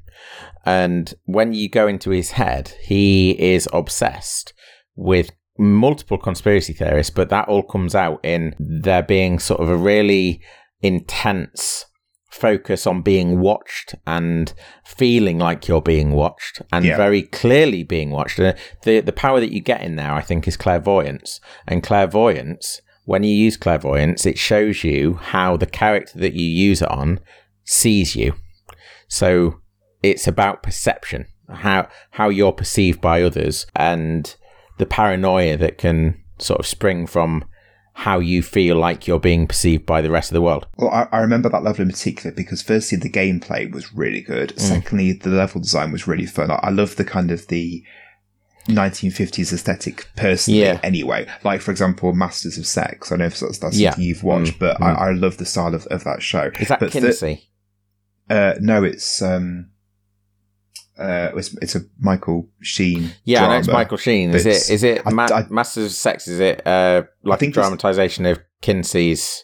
[0.65, 4.53] And when you go into his head, he is obsessed
[4.95, 9.77] with multiple conspiracy theorists, but that all comes out in there being sort of a
[9.77, 10.41] really
[10.81, 11.85] intense
[12.29, 16.97] focus on being watched and feeling like you're being watched and yeah.
[16.97, 18.37] very clearly being watched.
[18.37, 21.39] The the power that you get in there, I think, is clairvoyance.
[21.67, 26.81] And clairvoyance, when you use clairvoyance, it shows you how the character that you use
[26.81, 27.19] it on
[27.63, 28.33] sees you.
[29.07, 29.61] So
[30.03, 34.35] it's about perception, how how you're perceived by others, and
[34.77, 37.45] the paranoia that can sort of spring from
[37.97, 40.67] how you feel like you're being perceived by the rest of the world.
[40.75, 44.49] Well, I, I remember that level in particular because firstly the gameplay was really good.
[44.49, 44.59] Mm.
[44.59, 46.51] Secondly, the level design was really fun.
[46.51, 47.81] I, I love the kind of the
[48.67, 50.79] 1950s aesthetic personally yeah.
[50.83, 51.25] anyway.
[51.45, 53.13] Like, for example, Masters of Sex.
[53.13, 53.91] I know if that's, that's yeah.
[53.91, 54.59] something you've watched, mm.
[54.59, 54.85] but mm.
[54.85, 56.51] I, I, love the style of, of that show.
[56.59, 57.49] Is that but Kinsey?
[58.29, 59.69] uh, no, it's, um,
[60.97, 63.11] uh, it's, it's a Michael Sheen.
[63.23, 64.31] Yeah, no, it's Michael Sheen.
[64.31, 64.69] Is it?
[64.69, 66.27] Is it Ma- I, Masters of Sex?
[66.27, 69.43] Is it uh, like a dramatization of Kinsey's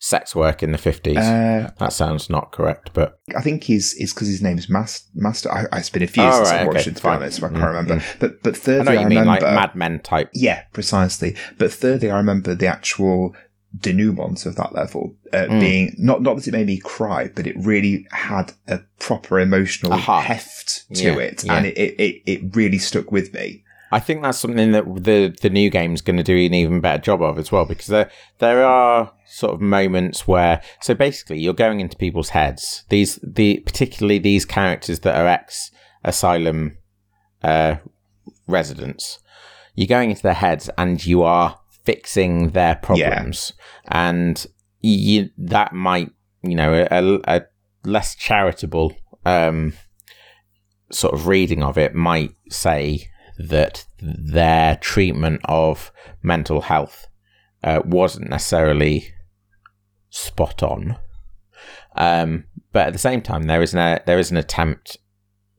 [0.00, 1.18] sex work in the fifties?
[1.18, 5.08] Uh, that sounds not correct, but I think he's it's because his name is Mas-
[5.14, 5.50] Master.
[5.52, 6.96] I, it's been a few oh, since right, I watched it.
[6.96, 7.18] To fine.
[7.18, 7.96] be honest, so I can't mm, remember.
[7.96, 8.18] Mm.
[8.18, 10.30] But but thirdly, I, know you I mean, remember like Mad Men type.
[10.34, 11.36] Yeah, precisely.
[11.58, 13.36] But thirdly, I remember the actual
[13.78, 15.60] denouement of that level uh, mm.
[15.60, 19.92] being not not that it made me cry, but it really had a proper emotional
[19.92, 20.20] Aha.
[20.20, 21.54] heft to yeah, it, yeah.
[21.54, 23.64] and it, it it really stuck with me.
[23.90, 27.02] I think that's something that the the new game's going to do an even better
[27.02, 31.52] job of as well, because there there are sort of moments where so basically you're
[31.52, 32.84] going into people's heads.
[32.88, 35.70] These the particularly these characters that are ex
[36.04, 36.78] asylum
[37.42, 37.76] uh,
[38.46, 39.18] residents.
[39.74, 43.52] You're going into their heads and you are fixing their problems,
[43.84, 44.10] yeah.
[44.10, 44.46] and
[44.80, 46.10] you, that might
[46.42, 47.42] you know, a, a
[47.84, 49.72] less charitable um,
[50.90, 55.92] sort of reading of it might say that their treatment of
[56.22, 57.06] mental health
[57.62, 59.08] uh, wasn't necessarily
[60.10, 60.96] spot on.
[61.96, 64.98] Um, but at the same time, there is an there is an attempt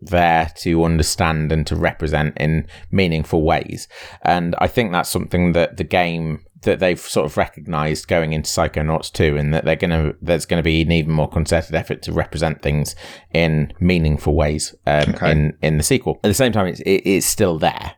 [0.08, 3.88] there to understand and to represent in meaningful ways,
[4.22, 8.50] and I think that's something that the game that they've sort of recognized going into
[8.50, 11.76] Psychonauts 2 and that they're going to there's going to be an even more concerted
[11.76, 12.96] effort to represent things
[13.34, 15.32] in meaningful ways um, okay.
[15.32, 16.20] in in the sequel.
[16.24, 17.96] At the same time, it's it, it's still there,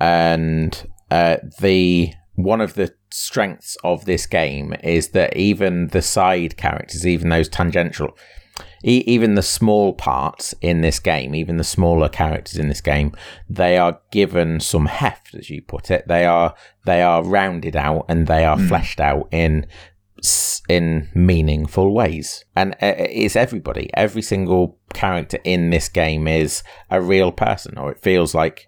[0.00, 6.56] and uh, the one of the strengths of this game is that even the side
[6.56, 8.16] characters, even those tangential,
[8.84, 13.12] e- even the small parts in this game, even the smaller characters in this game,
[13.48, 16.06] they are given some heft, as you put it.
[16.08, 18.68] They are they are rounded out and they are mm.
[18.68, 19.66] fleshed out in
[20.68, 22.44] in meaningful ways.
[22.54, 23.90] And uh, it's everybody.
[23.94, 28.66] Every single character in this game is a real person, or it feels like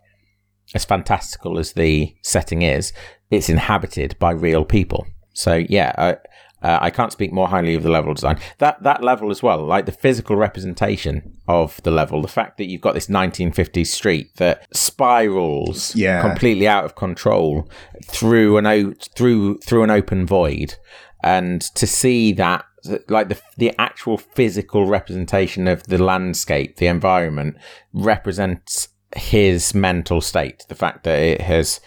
[0.74, 2.92] as fantastical as the setting is,
[3.30, 5.06] it's inhabited by real people.
[5.32, 6.16] So yeah, I,
[6.62, 8.38] uh, I can't speak more highly of the level design.
[8.58, 12.66] That that level as well, like the physical representation of the level, the fact that
[12.66, 16.20] you've got this 1950s street that spirals yeah.
[16.20, 17.68] completely out of control
[18.04, 20.74] through an o- through through an open void,
[21.22, 22.64] and to see that
[23.08, 27.56] like the the actual physical representation of the landscape, the environment
[27.92, 30.64] represents his mental state.
[30.68, 31.80] The fact that it has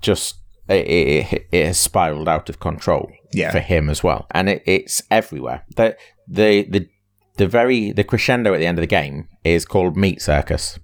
[0.00, 0.36] just
[0.68, 3.50] it, it, it has spiraled out of control yeah.
[3.50, 5.64] for him as well, and it, it's everywhere.
[5.76, 5.96] The
[6.26, 6.88] the the
[7.36, 10.78] the very the crescendo at the end of the game is called Meat Circus,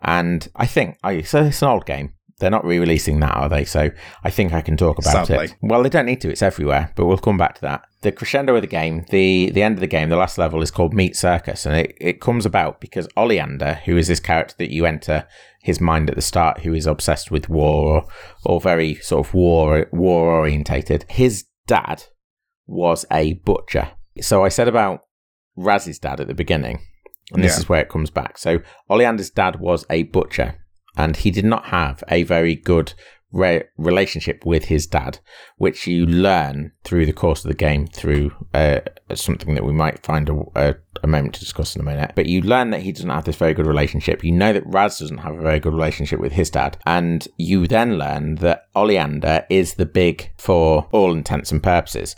[0.00, 2.14] and I think I so it's an old game.
[2.38, 3.64] They're not re-releasing that, are they?
[3.64, 3.90] So
[4.22, 5.46] I think I can talk about Sadly.
[5.46, 5.56] it.
[5.60, 6.92] Well, they don't need to; it's everywhere.
[6.94, 7.84] But we'll come back to that.
[8.02, 10.70] The crescendo of the game, the the end of the game, the last level is
[10.70, 14.72] called Meat Circus, and it, it comes about because Oleander, who is this character that
[14.72, 15.26] you enter
[15.62, 18.04] his mind at the start, who is obsessed with war or,
[18.44, 21.04] or very sort of war war orientated.
[21.08, 22.04] His dad
[22.66, 23.90] was a butcher.
[24.20, 25.00] So I said about
[25.56, 26.80] Raz's dad at the beginning,
[27.32, 27.58] and this yeah.
[27.58, 28.38] is where it comes back.
[28.38, 30.54] So Oleander's dad was a butcher,
[30.98, 32.92] and he did not have a very good
[33.32, 35.18] re- relationship with his dad,
[35.56, 38.80] which you learn through the course of the game through uh,
[39.14, 42.12] something that we might find a, a, a, moment to discuss in a minute.
[42.14, 44.24] But you learn that he doesn't have this very good relationship.
[44.24, 46.78] You know that Raz doesn't have a very good relationship with his dad.
[46.86, 52.16] And you then learn that Oleander is the big for all intents and purposes.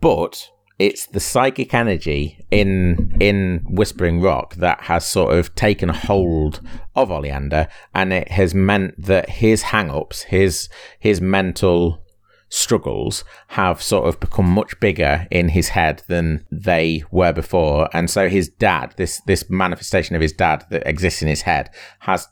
[0.00, 0.48] But
[0.80, 6.62] it's the psychic energy in in Whispering Rock that has sort of taken hold
[6.96, 12.02] of Oleander, and it has meant that his hang-ups, his his mental
[12.48, 17.90] struggles have sort of become much bigger in his head than they were before.
[17.92, 21.68] And so his dad this this manifestation of his dad that exists in his head
[22.00, 22.26] has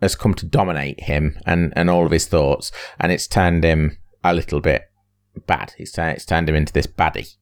[0.00, 3.98] has come to dominate him and and all of his thoughts and it's turned him
[4.22, 4.84] a little bit
[5.48, 5.74] bad.
[5.78, 7.34] It's, it's turned him into this baddie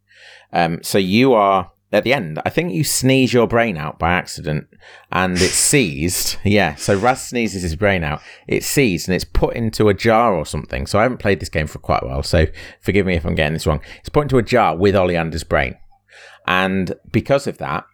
[0.53, 2.41] um, so you are at the end.
[2.45, 4.67] I think you sneeze your brain out by accident,
[5.11, 6.37] and it's seized.
[6.45, 6.75] Yeah.
[6.77, 8.21] So Raz sneezes his brain out.
[8.47, 10.87] It's seized and it's put into a jar or something.
[10.87, 12.23] So I haven't played this game for quite a while.
[12.23, 12.47] So
[12.81, 13.81] forgive me if I'm getting this wrong.
[13.99, 15.77] It's put into a jar with Oleander's brain,
[16.47, 17.85] and because of that,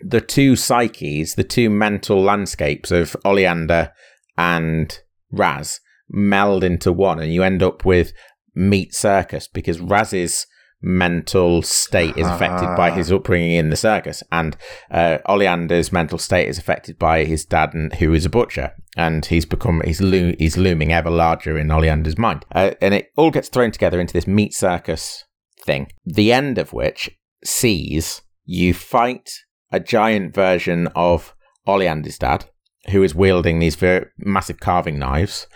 [0.00, 3.92] the two psyches, the two mental landscapes of Oleander
[4.36, 8.12] and Raz meld into one, and you end up with
[8.54, 10.46] Meat Circus because Raz's
[10.80, 14.56] mental state is affected by his upbringing in the circus, and
[14.90, 19.26] uh, Oleander's mental state is affected by his dad, and, who is a butcher, and
[19.26, 23.30] he's become he's lo- he's looming ever larger in Oleander's mind, uh, and it all
[23.30, 25.24] gets thrown together into this meat circus
[25.64, 25.90] thing.
[26.04, 27.10] The end of which
[27.44, 29.30] sees you fight
[29.70, 31.34] a giant version of
[31.66, 32.46] Oleander's dad,
[32.90, 35.46] who is wielding these very massive carving knives,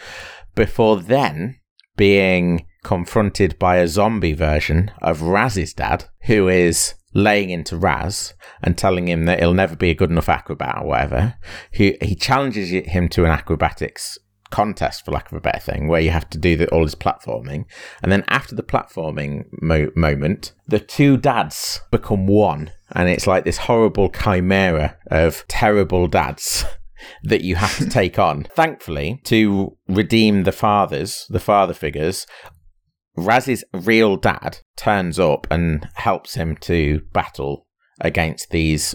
[0.54, 1.58] before then
[1.96, 8.76] being confronted by a zombie version of Raz's dad, who is laying into Raz and
[8.76, 11.34] telling him that he'll never be a good enough acrobat or whatever.
[11.70, 14.18] He he challenges him to an acrobatics
[14.52, 16.94] contest, for lack of a better thing, where you have to do the, all this
[16.94, 17.64] platforming.
[18.02, 22.70] And then after the platforming mo- moment, the two dads become one.
[22.92, 26.64] And it's like this horrible chimera of terrible dads
[27.24, 28.44] that you have to take on.
[28.54, 32.26] Thankfully, to redeem the fathers, the father figures,
[33.16, 37.66] Raz's real dad turns up and helps him to battle
[38.00, 38.94] against these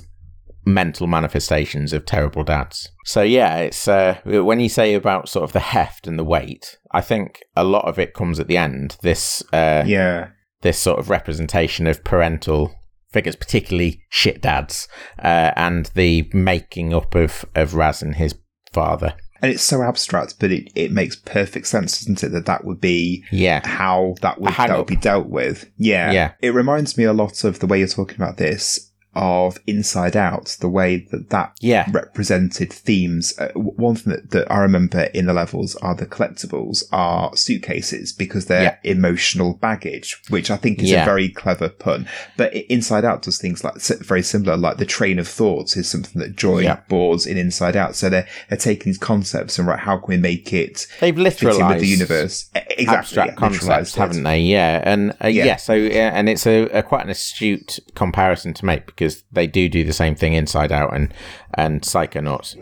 [0.65, 2.89] mental manifestations of terrible dads.
[3.05, 6.77] So yeah, it's uh, when you say about sort of the heft and the weight,
[6.91, 8.97] I think a lot of it comes at the end.
[9.01, 10.29] This uh, yeah,
[10.61, 12.75] this sort of representation of parental
[13.11, 14.87] figures, particularly shit dads,
[15.19, 18.35] uh, and the making up of, of Raz and his
[18.73, 19.15] father.
[19.41, 22.29] And it's so abstract, but it, it makes perfect sense, doesn't it?
[22.29, 23.61] That that would be Yeah.
[23.67, 25.69] how that would that would be dealt with.
[25.77, 26.31] Yeah, Yeah.
[26.41, 28.86] It reminds me a lot of the way you're talking about this
[29.17, 31.87] of Inside Out, the way that that Yeah.
[31.91, 33.33] represented themes.
[33.37, 38.13] Uh, one thing that, that I remember in the levels are the collectibles are suitcases
[38.13, 38.75] because they're Yeah.
[38.91, 41.01] emotional baggage, which I think is Yeah.
[41.01, 42.07] a very clever pun.
[42.37, 46.21] But Inside Out does things like very similar, like the train of thoughts is something
[46.21, 46.77] that Joy Yeah.
[46.87, 47.95] boards in Inside Out.
[47.95, 51.69] So they're they're taking these concepts and right, how can we make it They've literalized
[51.69, 52.49] with the universe?
[52.55, 54.39] Exactly, abstract yeah, concepts, haven't they?
[54.41, 55.45] Yeah, and uh, yeah.
[55.45, 55.55] Yeah.
[55.55, 59.67] so uh, and it's a, a quite an astute comparison to make because they do
[59.69, 61.13] do the same thing Inside Out and
[61.53, 62.55] and Psychonauts.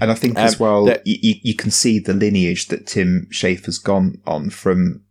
[0.00, 2.86] And I think as Um, well, the- you, you, you can see the lineage that
[2.86, 5.02] Tim Schafer's gone on from.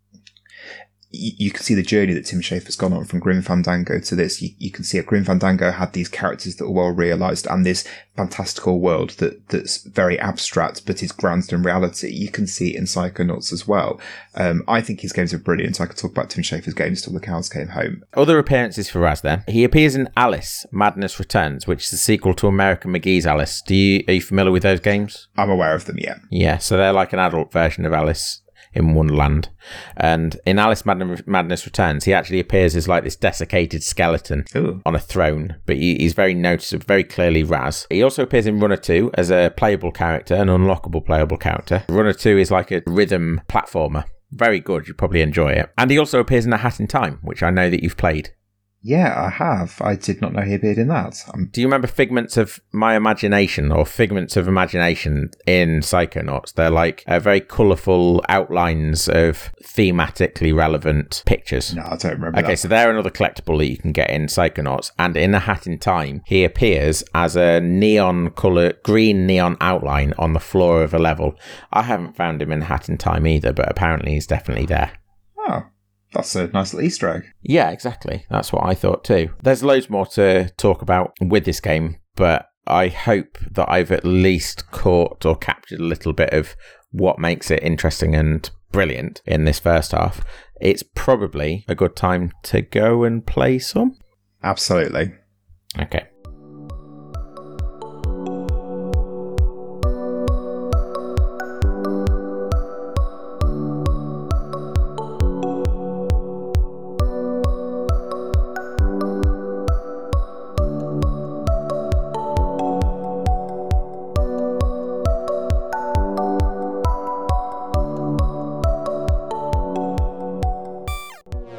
[1.12, 4.16] You, you can see the journey that Tim Schafer's gone on from Grim Fandango to
[4.16, 4.42] this.
[4.42, 7.66] You, you can see that Grim Fandango had these characters that were well realised and
[7.66, 12.12] this fantastical world that, that's very abstract but is grounded in reality.
[12.12, 14.00] You can see it in Psychonauts as well.
[14.36, 15.80] Um, I think his games are brilliant.
[15.80, 18.04] I could talk about Tim Schafer's games till the cows came home.
[18.14, 19.44] Other appearances for Raz then.
[19.48, 23.62] He appears in Alice Madness Returns, which is the sequel to American McGee's Alice.
[23.66, 25.28] Do you are you familiar with those games?
[25.38, 26.18] I'm aware of them, yeah.
[26.30, 28.42] Yeah, so they're like an adult version of Alice
[28.74, 29.50] in Wonderland.
[29.98, 34.82] And in Alice Mad- Madness Returns, he actually appears as like this desiccated skeleton Ooh.
[34.86, 37.88] on a throne, but he, he's very noticeable, very clearly Raz.
[37.90, 41.84] He also appears in Runner 2 as a playable character, an unlockable playable character.
[41.90, 44.06] Runner 2 is like a rhythm platformer.
[44.32, 45.72] Very good, You'd probably enjoy it.
[45.78, 48.30] And he also appears in A Hat in Time, which I know that you've played.
[48.82, 49.82] Yeah, I have.
[49.82, 51.22] I did not know he appeared in that.
[51.52, 56.54] Do you remember Figments of My Imagination or Figments of Imagination in Psychonauts?
[56.54, 61.76] They're like uh, very colourful outlines of thematically relevant pictures.
[61.76, 62.40] no, I don't remember.
[62.40, 62.60] Okay, that.
[62.60, 64.92] so they're another collectible that you can get in Psychonauts.
[64.98, 70.14] And in A Hat in Time, he appears as a neon colour, green neon outline
[70.18, 71.38] on the floor of a level.
[71.74, 74.94] I haven't found him in A Hat in Time either, but apparently he's definitely there.
[75.38, 75.64] Oh,
[76.12, 77.24] that's a nice little Easter egg.
[77.42, 78.26] Yeah, exactly.
[78.30, 79.30] That's what I thought too.
[79.42, 84.06] There's loads more to talk about with this game, but I hope that I've at
[84.06, 86.56] least caught or captured a little bit of
[86.92, 90.24] what makes it interesting and brilliant in this first half.
[90.62, 93.98] It's probably a good time to go and play some.
[94.44, 95.14] Absolutely.
[95.80, 96.08] Okay.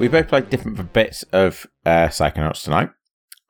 [0.01, 2.89] We both played different bits of uh, Psychonauts tonight,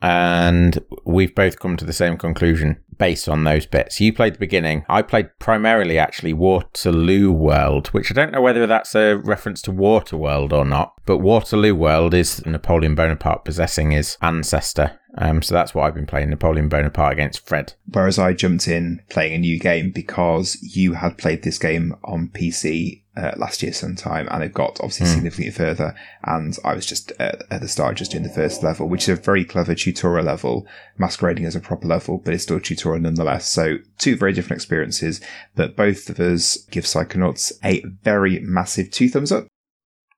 [0.03, 4.01] and we've both come to the same conclusion based on those bits.
[4.01, 4.85] You played the beginning.
[4.89, 9.71] I played primarily actually Waterloo World, which I don't know whether that's a reference to
[9.71, 14.99] Waterworld or not, but Waterloo World is Napoleon Bonaparte possessing his ancestor.
[15.19, 17.75] Um, so that's what I've been playing Napoleon Bonaparte against Fred.
[17.87, 22.29] Whereas I jumped in playing a new game because you had played this game on
[22.35, 25.95] PC uh, last year sometime and it got obviously significantly further.
[26.25, 29.19] And I was just uh, at the start just doing the first level, which is
[29.19, 30.67] a very clever tutorial level,
[30.99, 33.49] masquerading as a proper level, but it's still a tutorial nonetheless.
[33.49, 35.21] So two very different experiences,
[35.55, 39.47] but both of us give Psychonauts a very massive two thumbs up.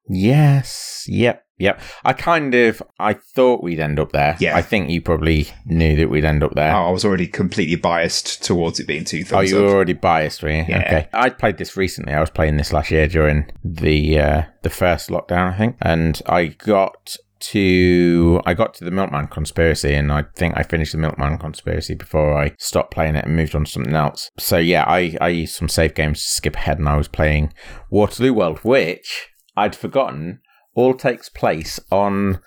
[0.08, 1.04] Yes.
[1.08, 1.44] Yep.
[1.58, 1.80] Yep.
[2.04, 4.36] I kind of I thought we'd end up there.
[4.40, 4.56] Yeah.
[4.56, 6.74] I think you probably knew that we'd end up there.
[6.74, 9.70] Oh, I was already completely biased towards it being two thumbs Oh, you up.
[9.70, 10.64] were already biased, were you?
[10.68, 10.80] Yeah.
[10.80, 11.08] Okay.
[11.12, 12.14] I played this recently.
[12.14, 16.20] I was playing this last year during the uh, the first lockdown, I think, and
[16.26, 20.98] I got to I got to the Milkman conspiracy, and I think I finished the
[20.98, 24.30] Milkman conspiracy before I stopped playing it and moved on to something else.
[24.38, 27.52] So yeah, I I used some save games to skip ahead, and I was playing
[27.90, 30.40] Waterloo World, which I'd forgotten
[30.74, 32.40] all takes place on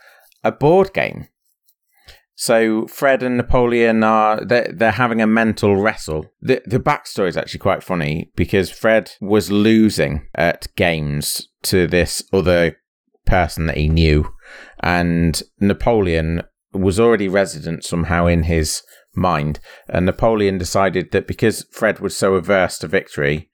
[0.43, 1.27] a board game.
[2.35, 6.33] So Fred and Napoleon are they're, they're having a mental wrestle.
[6.41, 12.21] The the backstory is actually quite funny because Fred was losing at games to this
[12.33, 12.77] other
[13.25, 14.33] person that he knew,
[14.81, 16.41] and Napoleon
[16.73, 18.83] was already resident somehow in his
[19.15, 19.61] mind.
[19.87, 23.49] And Napoleon decided that because Fred was so averse to victory,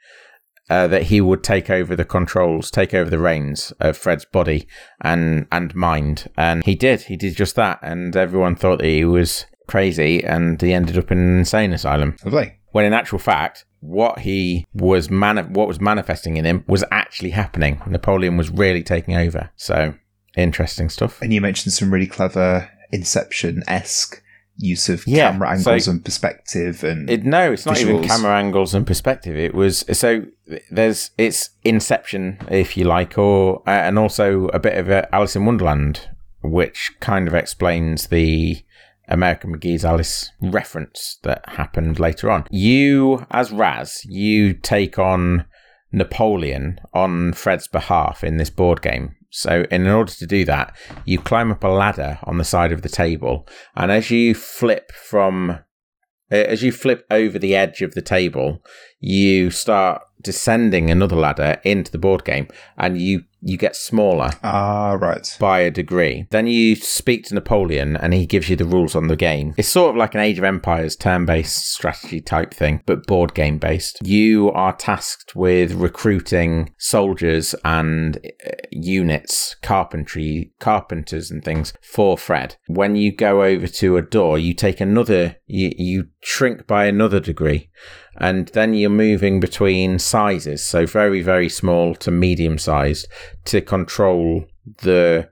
[0.72, 4.66] uh, that he would take over the controls, take over the reins of Fred's body
[5.02, 7.02] and and mind, and he did.
[7.02, 11.12] He did just that, and everyone thought that he was crazy, and he ended up
[11.12, 12.16] in an insane asylum.
[12.24, 12.54] Lovely.
[12.72, 17.32] When in actual fact, what he was mani- what was manifesting in him was actually
[17.32, 17.82] happening.
[17.86, 19.50] Napoleon was really taking over.
[19.58, 19.96] So
[20.38, 21.22] interesting stuff.
[21.22, 24.24] And you mentioned some really clever Inception esque
[24.62, 28.38] use of Yeah, camera so- angles and perspective and It, no, it's not even camera
[28.38, 29.36] angles and perspective.
[29.36, 30.24] It was so
[30.70, 35.36] there's it's Inception, if you like, or uh, and also a bit of a Alice
[35.36, 36.10] in Wonderland,
[36.44, 38.62] which kind of explains the
[39.08, 42.46] American McGee's Alice reference that happened later on.
[42.50, 45.46] You, as Raz, you take on
[45.92, 49.16] Napoleon on Fred's behalf in this board game.
[49.32, 50.76] So, in order to do that,
[51.06, 54.92] you climb up a ladder on the side of the table, and as you flip
[54.92, 55.60] from
[56.30, 58.64] as you flip over the edge of the table,
[59.00, 62.48] you start descending another ladder into the board game,
[62.78, 65.36] and you you get smaller ah right.
[65.40, 66.28] by a degree.
[66.30, 69.54] Then you speak to Napoleon and he gives you the rules on the game.
[69.58, 73.34] It's sort of like an Age of Empires turn based strategy type thing, but board
[73.34, 74.00] game based.
[74.04, 82.56] You are tasked with recruiting soldiers and uh, units, carpentry, carpenters and things for Fred.
[82.68, 87.20] When you go over to a door, you take another, you, you shrink by another
[87.20, 87.70] degree
[88.18, 93.08] and then you're moving between sizes, so very, very small to medium sized,
[93.46, 94.46] to control
[94.84, 95.30] the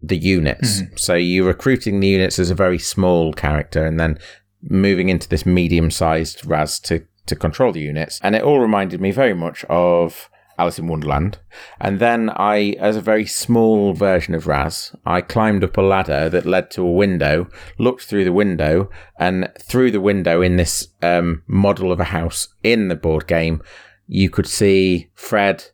[0.00, 0.82] the units.
[0.82, 0.96] Mm-hmm.
[0.96, 4.18] So you're recruiting the units as a very small character, and then
[4.62, 8.20] moving into this medium sized Raz to to control the units.
[8.22, 10.28] And it all reminded me very much of
[10.62, 11.38] Alice in Wonderland.
[11.80, 16.28] And then I, as a very small version of Raz, I climbed up a ladder
[16.28, 17.48] that led to a window,
[17.80, 18.88] looked through the window,
[19.18, 23.60] and through the window in this um, model of a house in the board game,
[24.06, 25.64] you could see Fred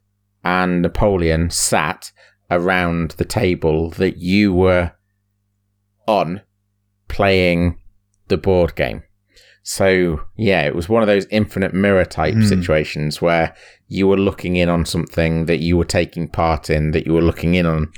[0.43, 2.11] and Napoleon sat
[2.51, 4.93] around the table that you were
[6.07, 6.41] on
[7.09, 7.79] playing
[8.29, 9.03] the board game.
[9.63, 12.47] So, yeah, it was one of those infinite mirror type Hmm.
[12.47, 13.55] situations where
[13.89, 17.23] you were looking in on something that you were taking part in, that you were
[17.23, 17.91] looking in on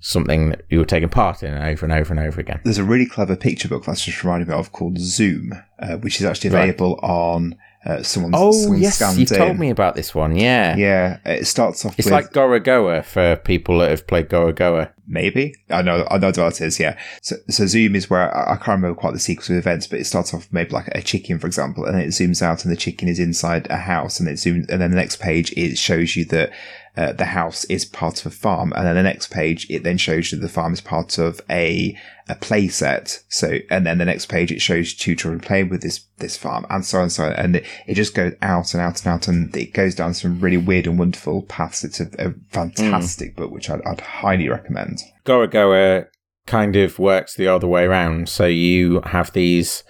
[0.00, 2.60] something that you were taking part in over and over and over again.
[2.64, 6.20] There's a really clever picture book that's just reminded me of called Zoom, uh, which
[6.20, 6.62] is actually Right.
[6.64, 7.54] available on
[7.84, 8.34] uh, someone's.
[8.36, 9.58] Oh, someone's yes, you told in.
[9.58, 10.36] me about this one.
[10.36, 10.76] Yeah.
[10.76, 14.92] Yeah, it starts off It's with like Gorogoa for people that have played Gorogoa.
[15.06, 16.78] maybe I know I know what it is.
[16.78, 19.86] Yeah, so so Zoom is where I, I can't remember quite the sequence of events,
[19.86, 22.64] but it starts off maybe like a chicken, for example, and then it zooms out
[22.64, 25.52] and the chicken is inside a house, and it zooms, and then the next page
[25.56, 26.52] it shows you that.
[26.94, 29.96] Uh, the house is part of a farm, and then the next page it then
[29.96, 33.22] shows you the farm is part of a a play set.
[33.28, 36.66] So, and then the next page it shows two children playing with this this farm,
[36.68, 39.06] and so on and so on, and it, it just goes out and out and
[39.08, 41.82] out, and it goes down some really weird and wonderful paths.
[41.82, 45.00] It's a, a fantastic book, which I'd, I'd highly recommend.
[45.24, 46.08] Gorogoa
[46.46, 48.28] kind of works the other way around.
[48.28, 49.82] So you have these,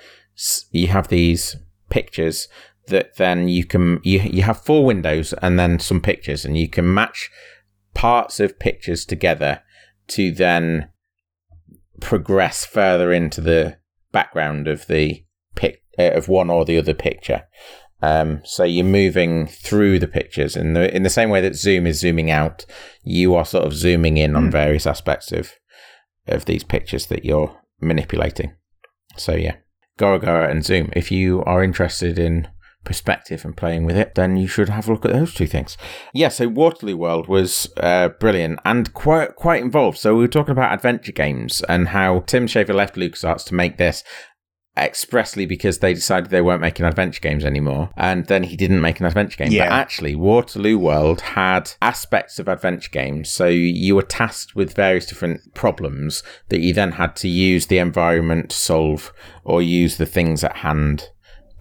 [0.70, 1.57] you have these
[1.90, 2.48] pictures
[2.89, 6.68] that then you can you you have four windows and then some pictures, and you
[6.68, 7.30] can match
[7.95, 9.62] parts of pictures together
[10.09, 10.89] to then
[12.01, 13.76] progress further into the
[14.11, 15.24] background of the
[15.55, 17.45] pic uh, of one or the other picture.
[18.03, 21.87] Um, so you're moving through the pictures in the in the same way that Zoom
[21.87, 22.66] is zooming out,
[23.05, 24.51] you are sort of zooming in on Hmm.
[24.51, 25.53] various aspects of
[26.26, 28.55] of these pictures that you're manipulating.
[29.16, 29.57] So yeah,
[29.99, 30.91] Gorogoa and Zoom.
[30.95, 32.49] If you are interested in
[32.85, 35.76] perspective and playing with it, then you should have a look at those two things.
[36.12, 39.99] Yeah, so Waterloo World was uh, brilliant and quite quite involved.
[39.99, 43.76] So we were talking about adventure games and how Tim Schafer left LucasArts to make
[43.78, 44.03] this
[44.76, 49.01] expressly because they decided they weren't making adventure games anymore and then he didn't make
[49.01, 49.68] an adventure game Yeah.
[49.68, 55.05] but actually waterloo world had aspects of adventure games so you were tasked with various
[55.05, 59.12] different problems that you then had to use the environment to solve
[59.45, 61.11] or use the things at hand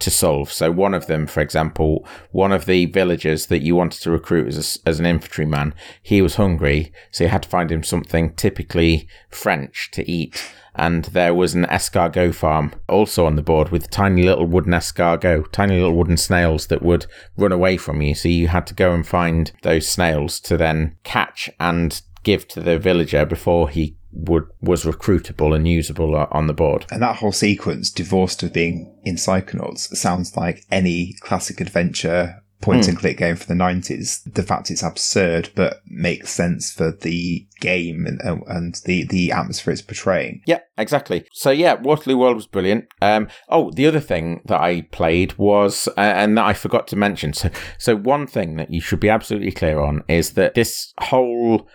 [0.02, 0.52] to solve.
[0.52, 4.48] So one of them, for example, one of the villagers that you wanted to recruit
[4.48, 8.34] as, a, as an infantryman, he was hungry, so you had to find him something
[8.34, 10.52] typically French to eat.
[10.74, 15.52] And there was an escargot farm also on the board with tiny little wooden escargot,
[15.52, 18.14] tiny little wooden snails that would run away from you.
[18.14, 22.60] So you had to go and find those snails to then catch and give to
[22.60, 26.86] the villager before he would was recruitable and usable uh, on the board.
[26.90, 32.86] And that whole sequence, divorced of being in Psychonauts, sounds like any classic adventure point
[32.86, 34.20] and click game from the 90s.
[34.34, 39.32] The fact it's absurd, but makes sense for the game and, and- and the, the
[39.32, 40.42] atmosphere it's portraying.
[40.46, 41.26] Yeah, exactly.
[41.32, 42.84] So yeah, Waterloo World was brilliant.
[43.00, 46.96] Um, oh, the other thing that I played was, uh, and that I forgot to
[46.96, 47.32] mention.
[47.32, 51.66] So, so one thing that you should be absolutely clear on is that this whole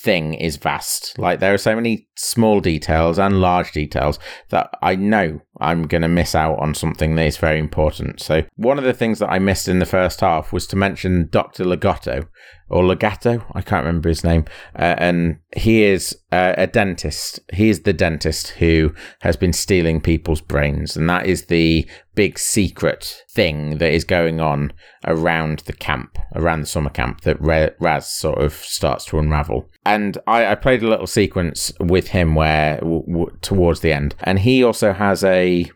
[0.00, 1.18] thing is vast.
[1.18, 4.18] Like there are so many small details and large details
[4.50, 8.20] that I know I'm going to miss out on something that is very important.
[8.20, 11.28] So, one of the things that I missed in the first half was to mention
[11.30, 11.64] Dr.
[11.64, 12.26] Legato
[12.70, 14.44] or Legato, I can't remember his name,
[14.76, 17.40] uh, and he is uh, a dentist.
[17.52, 22.38] He is the dentist who has been stealing people's brains, and that is the big
[22.38, 24.72] secret thing that is going on
[25.06, 29.68] around the camp, around the summer camp that Raz sort of starts to unravel.
[29.84, 34.14] And I, I played a little sequence with him where w- w- towards the end,
[34.20, 35.70] and he also has a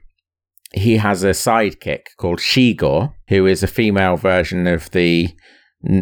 [0.73, 5.35] he has a sidekick called Sheegor, who is a female version of the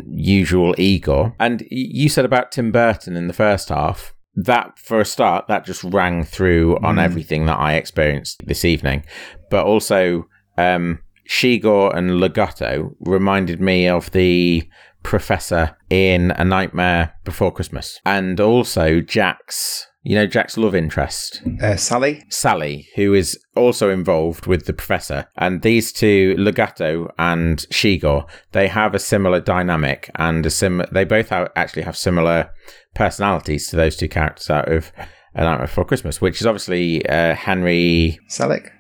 [0.09, 1.35] usual Igor.
[1.39, 4.15] And you said about Tim Burton in the first half.
[4.35, 7.03] That, for a start, that just rang through on mm.
[7.03, 9.05] everything that I experienced this evening.
[9.51, 10.27] But also,
[10.57, 14.67] um, Sheegor and Legato reminded me of the
[15.03, 18.01] professor in A Nightmare Before Christmas.
[18.07, 22.25] And also Jack's you know Jack's love interest, uh, Sally.
[22.29, 28.69] Sally, who is also involved with the professor, and these two, Legato and Sheegor, they
[28.69, 30.83] have a similar dynamic and a sim.
[30.91, 32.51] They both have, actually have similar
[32.95, 34.93] personalities to those two characters out of
[35.35, 38.71] A Night Before Christmas, which is obviously uh, Henry Selick.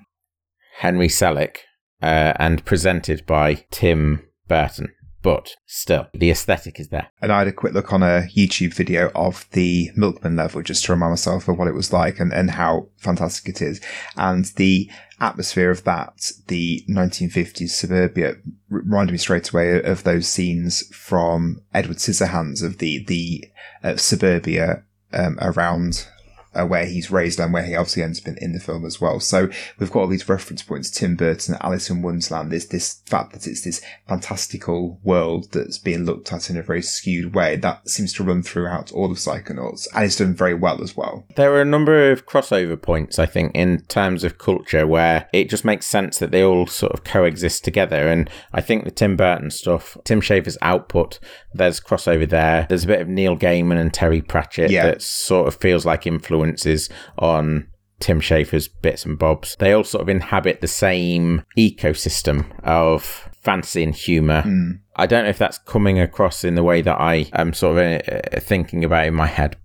[0.79, 1.59] Henry Selick,
[2.03, 4.93] uh, and presented by Tim Burton
[5.23, 7.09] but still, the aesthetic is there.
[7.21, 10.85] And I had a quick look on a YouTube video of the Milkman level just
[10.85, 13.81] to remind myself of what it was like and, and how fantastic it is.
[14.17, 18.35] And the atmosphere of that, the 1950s suburbia,
[18.69, 23.45] reminded me straight away of those scenes from Edward Scissorhands of the, the
[23.85, 26.09] uh, suburbia um, around
[26.55, 29.01] uh, where he's raised and where he obviously ends up in, in the film as
[29.01, 29.21] well.
[29.21, 29.49] So
[29.79, 32.53] we've got all these reference points: Tim Burton, Alice in Wonderland.
[32.53, 36.83] There's this fact that it's this fantastical world that's being looked at in a very
[36.83, 40.83] skewed way that seems to run throughout all of Psychonauts, and it's done very well
[40.83, 41.25] as well.
[41.37, 45.49] There are a number of crossover points, I think, in terms of culture where it
[45.49, 48.09] just makes sense that they all sort of coexist together.
[48.09, 51.19] And I think the Tim Burton stuff, Tim Schafer's output,
[51.55, 52.67] there's crossover there.
[52.69, 54.87] There's a bit of Neil Gaiman and Terry Pratchett yeah.
[54.87, 56.89] that sort of feels like influence influences
[57.19, 57.69] on
[58.01, 59.57] Tim Schafer's bits and bobs.
[59.59, 64.43] They all sort of inhabit the same ecosystem of fantasy and humour.
[64.43, 64.81] Mm.
[64.97, 68.03] I don't know if that's coming across in the way that I am sort of
[68.09, 69.57] uh, thinking about in my head,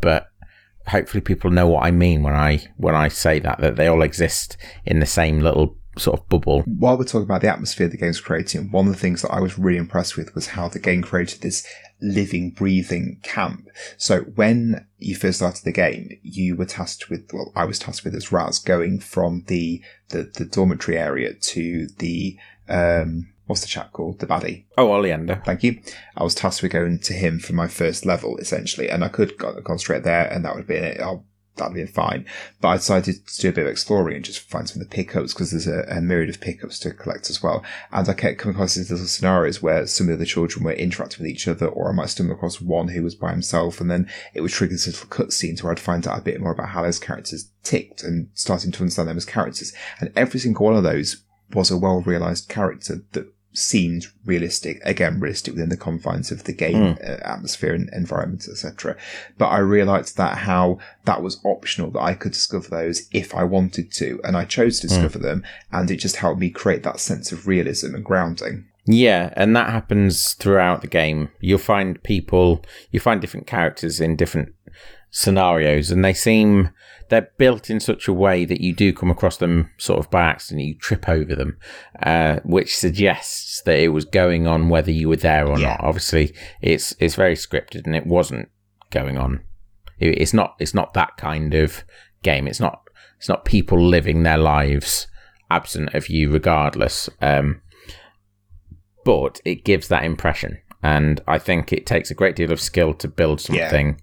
[0.00, 0.28] but
[0.86, 4.02] hopefully people know what I mean when I when I say that that they all
[4.02, 6.62] exist in the same little sort of bubble.
[6.62, 9.40] While we're talking about the atmosphere the game's creating, one of the things that I
[9.40, 11.66] was really impressed with was how the game created this
[12.04, 13.68] living, breathing camp.
[13.96, 18.04] So when you first started the game, you were tasked with, well, I was tasked
[18.04, 22.38] with as Raz going from the, the, the dormitory area to the,
[22.68, 24.20] um, what's the chap called?
[24.20, 24.66] The baddie.
[24.76, 25.42] Oh, Oleander.
[25.44, 25.80] Thank you.
[26.16, 29.38] I was tasked with going to him for my first level, essentially, and I could
[29.78, 31.00] straight there, and that would be it.
[31.00, 31.24] I'll
[31.56, 32.26] that'd be fine.
[32.60, 34.94] But I decided to do a bit of exploring and just find some of the
[34.94, 37.64] pickups because there's a, a, myriad of pickups to collect as well.
[37.92, 41.22] And I kept coming across these little scenarios where some of the children were interacting
[41.22, 44.10] with each other, or I might stumble across one who was by himself, and then
[44.34, 46.82] it would trigger this little cutscene where I'd find out a bit more about how
[46.82, 49.72] those characters ticked and starting to understand them as characters.
[50.00, 55.20] And every single one of those was a well realized character that seemed realistic again
[55.20, 57.08] realistic within the confines of the game mm.
[57.08, 58.96] uh, atmosphere and environment etc
[59.38, 63.44] but i realized that how that was optional that i could discover those if i
[63.44, 64.94] wanted to and i chose to hmm.
[64.94, 65.22] discover mm.
[65.22, 69.56] them and it just helped me create that sense of realism and grounding yeah, and
[69.56, 71.30] that happens throughout the game.
[71.40, 74.54] You'll find people, you find different characters in different
[75.14, 76.70] scenarios, and they seem
[77.08, 80.22] they're built in such a way that you do come across them sort of by
[80.22, 80.66] accident.
[80.66, 81.56] You trip over them,
[82.02, 85.68] uh, which suggests that it was going on whether you were there or yeah.
[85.68, 85.84] not.
[85.84, 88.48] Obviously, it's it's very scripted, and it wasn't
[88.90, 89.44] going on.
[89.98, 91.84] It, it's not it's not that kind of
[92.22, 92.48] game.
[92.48, 92.82] It's not
[93.16, 95.06] it's not people living their lives
[95.48, 97.08] absent of you, regardless.
[97.22, 97.62] Um,
[99.04, 102.94] but it gives that impression, and I think it takes a great deal of skill
[102.94, 104.00] to build something.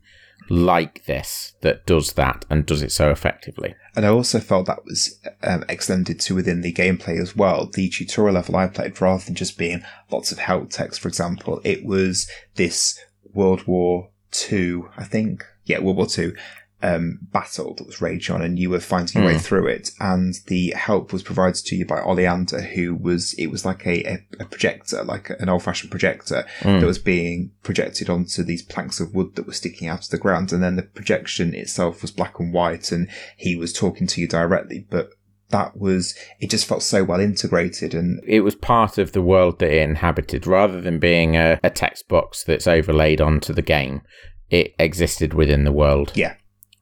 [0.52, 3.74] Like this that does that and does it so effectively.
[3.96, 7.68] And I also felt that was um, extended to within the gameplay as well.
[7.68, 9.82] The tutorial level I played, rather than just being
[10.12, 13.00] lots of help text, for example, it was this
[13.34, 16.36] World War Two, I think, yeah, World War Two
[16.84, 19.34] um, battle that was raging on and you were finding your mm.
[19.34, 19.44] way hmm.
[19.44, 19.92] through it.
[20.00, 24.04] And the help was provided to you by Oleander, who was, it was like a,
[24.06, 26.80] a, a projector, like an old fashioned projector mm.
[26.80, 30.18] that was being projected onto these planks of wood that were sticking out of the
[30.18, 30.52] ground.
[30.52, 34.28] And then the projection itself was black and white and he was talking to you
[34.28, 34.86] directly.
[34.90, 35.12] But
[35.52, 39.60] that was it just felt so well integrated and it was part of the world
[39.60, 44.02] that it inhabited rather than being a, a text box that's overlaid onto the game
[44.50, 46.36] it existed within the world yeah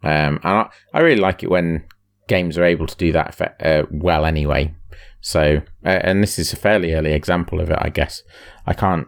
[0.04, 1.84] Um, and I, I really like it when
[2.28, 4.74] games are able to do that effect, uh, well anyway.
[5.22, 8.24] So, uh, and this is a fairly early example of it, I guess.
[8.66, 9.08] I can't,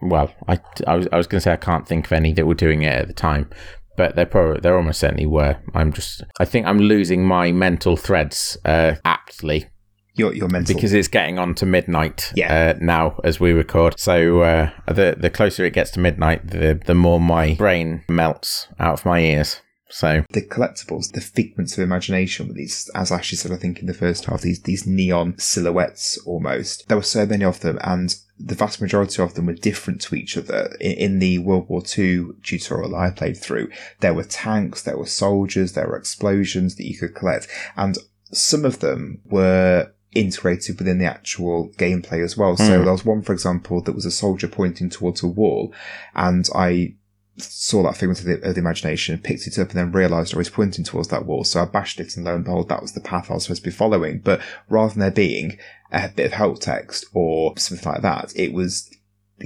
[0.00, 2.46] well, I, I was, I was going to say I can't think of any that
[2.46, 3.50] were doing it at the time,
[3.96, 5.58] but they probably, they almost certainly were.
[5.74, 9.66] I'm just, I think I'm losing my mental threads uh, aptly
[10.14, 12.74] your your mental because it's getting on to midnight Yeah.
[12.74, 13.98] uh, now as we record.
[13.98, 18.66] So uh, the the closer it gets to midnight, the the more my brain melts
[18.78, 19.60] out of my ears.
[19.90, 23.86] So the collectibles, the figments of imagination with these, as Ashley said, I think in
[23.86, 26.88] the first half, these these neon silhouettes almost.
[26.88, 30.14] There were so many of them, and the vast majority of them were different to
[30.14, 30.74] each other.
[30.80, 35.06] In, in the World War II tutorial I played through, there were tanks, there were
[35.06, 37.98] soldiers, there were explosions that you could collect, and
[38.32, 42.56] some of them were integrated within the actual gameplay as well.
[42.56, 42.84] So hmm.
[42.84, 45.74] there was one, for example, that was a soldier pointing towards a wall,
[46.14, 46.94] and I
[47.42, 50.38] saw that figment of the, of the imagination, picked it up, and then realised I
[50.38, 51.44] was pointing towards that wall.
[51.44, 53.62] So I bashed it, and lo and behold, that was the path I was supposed
[53.62, 54.20] to be following.
[54.20, 55.58] But rather than there being
[55.92, 58.90] a bit of help text or something like that, it was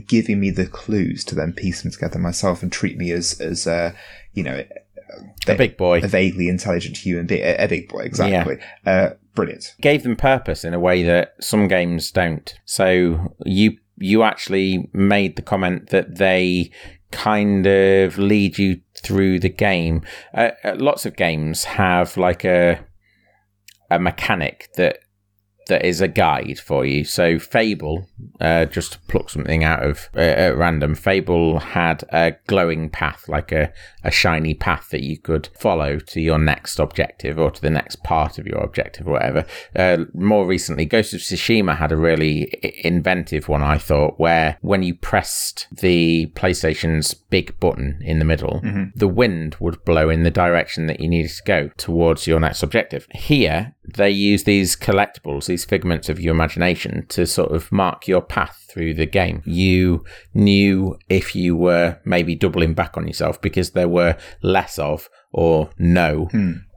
[0.07, 3.66] giving me the clues to then piece them together myself and treat me as as
[3.66, 3.92] uh,
[4.32, 4.64] you know
[5.47, 8.59] a big boy a vaguely intelligent human being, a, a big boy, exactly.
[8.84, 9.74] Uh, brilliant.
[9.80, 12.55] gave them purpose in a way that some games don't.
[12.64, 16.70] So you you actually made the comment that they
[17.14, 20.02] kind of lead you through the game.
[20.34, 22.84] Uh, uh, lots of games have like a
[23.90, 24.98] a mechanic that
[25.66, 27.04] that is a guide for you.
[27.04, 28.06] So Fable,
[28.40, 33.28] uh, just to pluck something out of uh, at random, Fable had a glowing path,
[33.28, 37.62] like a, a shiny path that you could follow to your next objective or to
[37.62, 39.46] the next part of your objective or whatever.
[39.74, 44.58] Uh, more recently, Ghost of Tsushima had a really i- inventive one, I thought, where
[44.60, 48.60] when you pressed the PlayStation's big button in the middle,
[48.94, 52.62] the wind would blow in the direction that you needed to go towards your next
[52.62, 53.06] objective.
[53.12, 58.22] Here, they use these collectibles, these figments of your imagination, to sort of mark your
[58.22, 59.43] path through the game.
[59.45, 65.09] You knew if you were maybe doubling back on yourself because there were less of
[65.32, 66.28] or no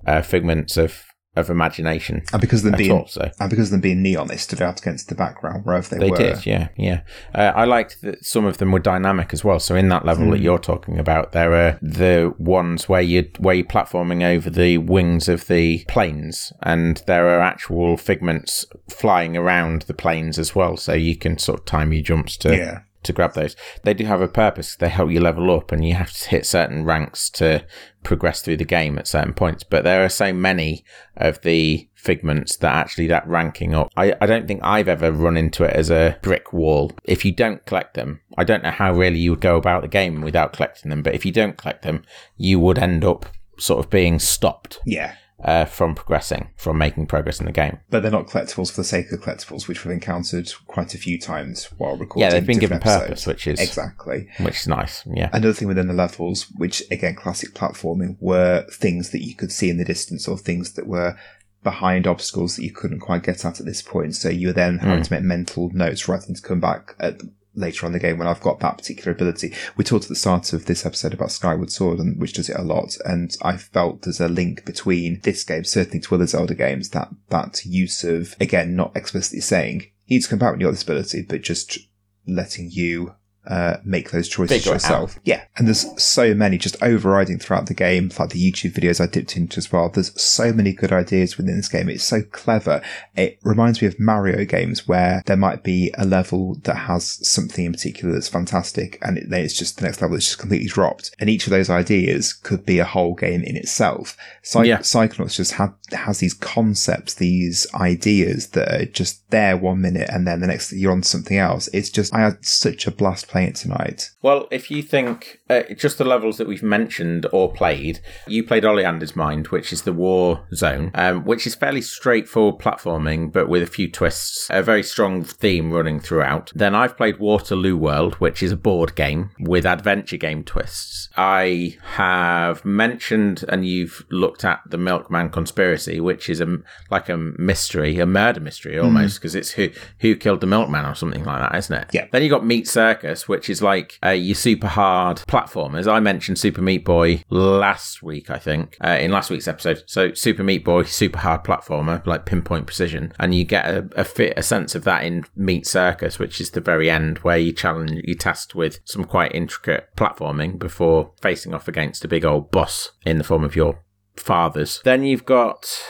[0.05, 1.03] uh, figments of,
[1.37, 3.07] of imagination And because of them being all.
[3.07, 5.99] So and because of them being neon, they stood out against the background wherever they,
[5.99, 6.17] they were.
[6.17, 7.01] did, yeah, yeah.
[7.33, 9.59] Uh, I liked that some of them were dynamic as well.
[9.59, 13.55] So in that level that you're talking about, there are the ones where you where
[13.55, 19.83] you're platforming over the wings of the planes, and there are actual figments flying around
[19.83, 20.77] the planes as well.
[20.77, 22.81] So you can sort of time your jumps to Yeah.
[23.03, 23.55] To grab those.
[23.83, 24.75] They do have a purpose.
[24.75, 27.65] They help you level up, and you have to hit certain ranks to
[28.03, 29.63] progress through the game at certain points.
[29.63, 30.83] But there are so many
[31.15, 33.89] of the figments that actually that ranking up.
[33.97, 36.91] I, I don't think I've ever run into it as a brick wall.
[37.03, 39.87] If you don't collect them, I don't know how really you would go about the
[39.87, 41.01] game without collecting them.
[41.01, 42.03] But if you don't collect them,
[42.35, 43.25] you would end up
[43.59, 45.15] sort of being stopped Yeah.
[45.43, 47.79] Uh, from progressing, from making progress in the game.
[47.89, 51.19] But they're not collectibles for the sake of collectibles, which we've encountered quite a few
[51.19, 52.21] times while recording.
[52.21, 54.29] Yeah, they've been given different purpose, which is exactly.
[54.39, 55.05] which is nice.
[55.05, 55.29] Yeah.
[55.33, 59.69] Another thing within the levels, which again, classic platforming, were things that you could see
[59.69, 61.17] in the distance or things that were
[61.63, 64.15] behind obstacles that you couldn't quite get at at this point.
[64.15, 67.21] So you were then having to make mental notes rather than to come back at
[67.57, 69.53] later on the game when I've got that particular ability.
[69.75, 72.57] We talked at the start of this episode about Skyward Sword, and which does it
[72.57, 76.55] a lot, and I felt there's a link between this game, certainly to other Zelda
[76.55, 80.61] games, that that use of again not explicitly saying you need to come back when
[80.61, 81.77] you got this ability, but just
[82.25, 83.15] letting you
[83.47, 85.19] uh, make those choices Figure yourself.
[85.23, 89.07] Yeah, and there's so many just overriding throughout the game, like the YouTube videos I
[89.07, 89.89] dipped into as well.
[89.89, 91.89] There's so many good ideas within this game.
[91.89, 92.81] It's so clever.
[93.15, 97.65] It reminds me of Mario games where there might be a level that has something
[97.65, 100.67] in particular that's fantastic, and it, then it's just the next level is just completely
[100.67, 101.15] dropped.
[101.19, 104.17] And each of those ideas could be a whole game in itself.
[104.43, 104.79] Psy- Yeah.
[104.79, 110.27] Psychonauts just ha- has these concepts, these ideas that are just there one minute, and
[110.27, 111.69] then the next you're on something else.
[111.73, 114.11] It's just I had such a blast playing it tonight.
[114.21, 118.65] Well, if you think uh, just the levels that we've mentioned or played, you played
[118.65, 123.63] Oleander's Mind, which is the war zone, um, which is fairly straightforward platforming, but with
[123.63, 126.51] a few twists, a very strong theme running throughout.
[126.55, 131.09] Then I've played Waterloo World, which is a board game with adventure game twists.
[131.15, 136.57] I have mentioned, and you've looked at the Milkman Conspiracy, which is a
[136.89, 139.69] like a mystery, a murder mystery almost, because it's who
[139.99, 141.89] who killed the milkman or something like that, isn't it?
[141.93, 142.07] Yeah.
[142.11, 145.91] Then you got Meat Circus, which is like uh, your super hard platformers.
[145.91, 149.83] I mentioned Super Meat Boy last week, I think, uh, in last week's episode.
[149.85, 154.03] So Super Meat Boy, super hard platformer, like pinpoint precision, and you get a, a
[154.03, 157.51] fit a sense of that in Meat Circus, which is the very end where you
[157.51, 162.51] challenge you tasked with some quite intricate platforming before facing off against a big old
[162.51, 163.83] boss in the form of your
[164.15, 164.81] fathers.
[164.83, 165.81] Then you've got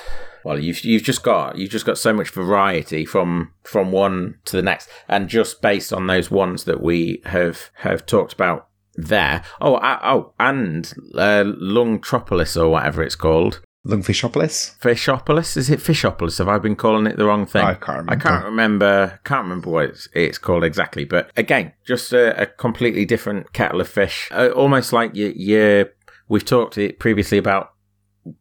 [0.48, 4.56] well, you've you've just got you've just got so much variety from from one to
[4.56, 9.44] the next, and just based on those ones that we have have talked about there.
[9.60, 13.62] Oh, uh, oh, and uh, Lungtropolis or whatever it's called.
[13.86, 14.78] Lungfishopolis?
[14.80, 15.58] Fishopolis?
[15.58, 16.38] Is it Fishopolis?
[16.38, 17.64] Have I been calling it the wrong thing?
[17.64, 18.12] I can't remember.
[18.12, 19.20] I can't remember.
[19.26, 21.04] Can't remember what it's, it's called exactly.
[21.04, 24.30] But again, just a, a completely different kettle of fish.
[24.32, 25.90] Uh, almost like you, you.
[26.30, 27.72] We've talked previously about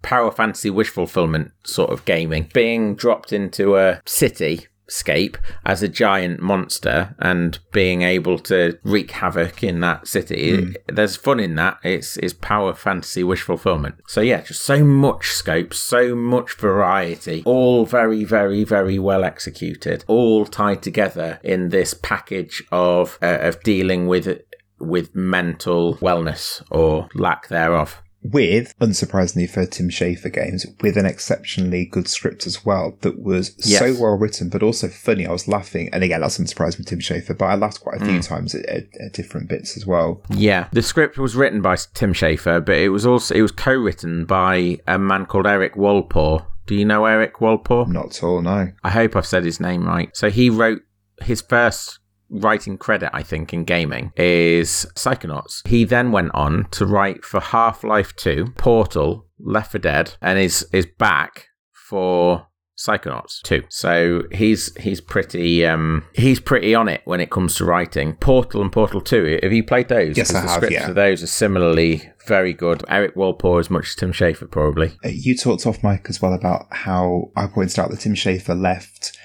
[0.02, 5.88] power fantasy wish fulfillment sort of gaming being dropped into a city scape as a
[5.88, 10.58] giant monster and being able to wreak havoc in that city.
[10.58, 10.76] Mm.
[10.88, 11.78] There's fun in that.
[11.82, 13.96] It's it's power fantasy wish fulfillment.
[14.06, 20.04] So yeah, just so much scope, so much variety, all very very very well executed,
[20.06, 24.40] all tied together in this package of uh, of dealing with
[24.78, 28.02] with mental wellness or lack thereof
[28.32, 33.54] with, unsurprisingly for Tim Schafer games, with an exceptionally good script as well that was
[33.58, 33.78] yes.
[33.78, 35.26] so well written, but also funny.
[35.26, 38.04] I was laughing, and again, that's unsurprising with Tim Schafer, but I laughed quite a
[38.04, 38.26] few mm.
[38.26, 40.22] times at, at, at, different bits as well.
[40.30, 44.24] Yeah, the script was written by Tim Schafer, but it was also it was co-written
[44.24, 46.42] by a man called Eric Walpole.
[46.66, 47.86] Do you know Eric Walpole?
[47.86, 48.72] Not at all, no.
[48.82, 50.14] I hope I've said his name right.
[50.16, 50.82] So he wrote
[51.22, 52.00] his first
[52.30, 55.66] writing credit, I think, in gaming is Psychonauts.
[55.66, 60.38] He then went on to write for Half Life 2, Portal, Left 4 Dead, and
[60.38, 62.48] is is back for
[62.78, 63.64] Psychonauts 2.
[63.68, 68.14] So he's he's pretty um he's pretty on it when it comes to writing.
[68.16, 69.40] Portal and Portal 2.
[69.42, 70.16] Have you played those?
[70.16, 70.56] Yes, I the have.
[70.56, 70.86] Scripts yeah.
[70.86, 72.84] for those are similarly very good.
[72.88, 74.92] Eric Walpole as much as Tim Schafer probably.
[75.04, 78.60] Uh, you talked off mic as well about how I pointed out that Tim Schafer
[78.60, 79.16] left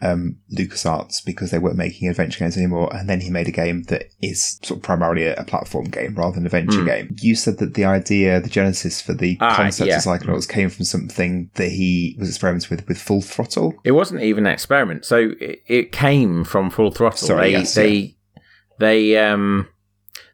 [0.00, 2.94] um, LucasArts because they weren't making adventure games anymore.
[2.94, 6.14] And then he made a game that is sort of primarily a, a platform game
[6.14, 6.86] rather than an adventure mm.
[6.86, 7.16] game.
[7.20, 9.96] You said that the idea, the genesis for the ah, concept yeah.
[9.96, 13.74] of Psychonauts came from something that he was experimenting with with Full Throttle.
[13.84, 15.04] It wasn't even an experiment.
[15.04, 17.26] So it, it came from Full Throttle.
[17.26, 17.92] Sorry, they, yes, they,
[18.36, 18.42] yeah.
[18.78, 19.68] they, um,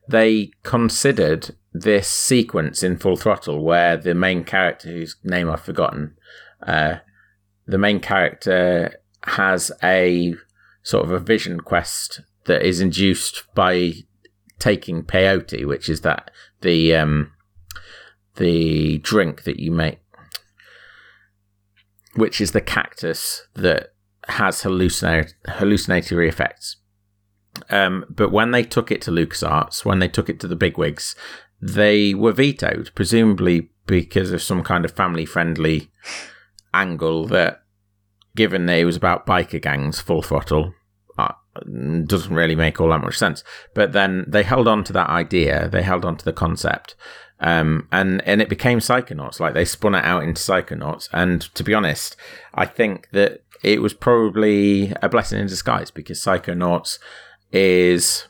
[0.08, 6.16] they considered this sequence in Full Throttle where the main character, whose name I've forgotten,
[6.66, 6.96] uh,
[7.66, 10.35] the main character has a
[10.83, 13.93] sort of a vision quest that is induced by
[14.59, 17.33] taking peyote, which is that the um,
[18.37, 20.01] the drink that you make,
[22.14, 23.95] which is the cactus that
[24.29, 26.77] has hallucinatory, effects.
[27.70, 31.14] Um, but when they took it to LucasArts, when they took it to the bigwigs,
[31.61, 35.91] they were vetoed, presumably because of some kind of family friendly
[36.72, 37.63] angle that
[38.37, 40.74] given that it was about biker gangs, full throttle,
[41.18, 41.32] uh,
[42.07, 43.45] doesn't really make all that much sense.
[43.74, 46.97] But then they held on to that idea, they held on to the concept,
[47.41, 49.41] um, and and it became Psychonauts.
[49.41, 51.09] Like they spun it out into Psychonauts.
[51.12, 52.16] And to be honest,
[52.55, 56.99] I think that it was probably a blessing in disguise because Psychonauts
[57.53, 58.28] is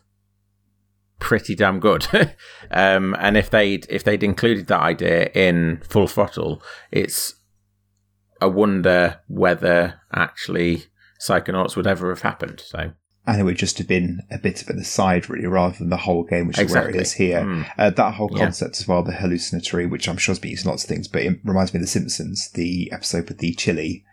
[1.19, 2.07] pretty damn good.
[2.71, 7.35] um, and if they'd if they'd included that idea in Full Throttle, it's
[8.45, 10.85] I wonder whether actually
[11.19, 12.61] Psychonauts would ever have happened.
[12.61, 12.93] So.
[13.27, 15.97] And it would just have been a bit of an aside, really, rather than the
[15.97, 16.91] whole game, which exactly.
[16.91, 17.41] is where it is here.
[17.41, 17.67] Mm.
[17.79, 18.83] Uh, that whole concept yeah.
[18.83, 21.23] as well, the hallucinatory, which I'm sure has been used in lots of things, but
[21.23, 24.05] it reminds me of The Simpsons, the episode with the chili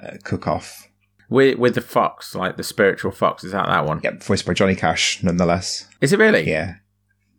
[0.00, 0.88] uh, cook-off.
[1.28, 4.00] With, with the fox, like the spiritual fox, is that that one?
[4.04, 5.88] Yep, voiced by Johnny Cash, nonetheless.
[6.00, 6.48] Is it really?
[6.48, 6.74] Yeah.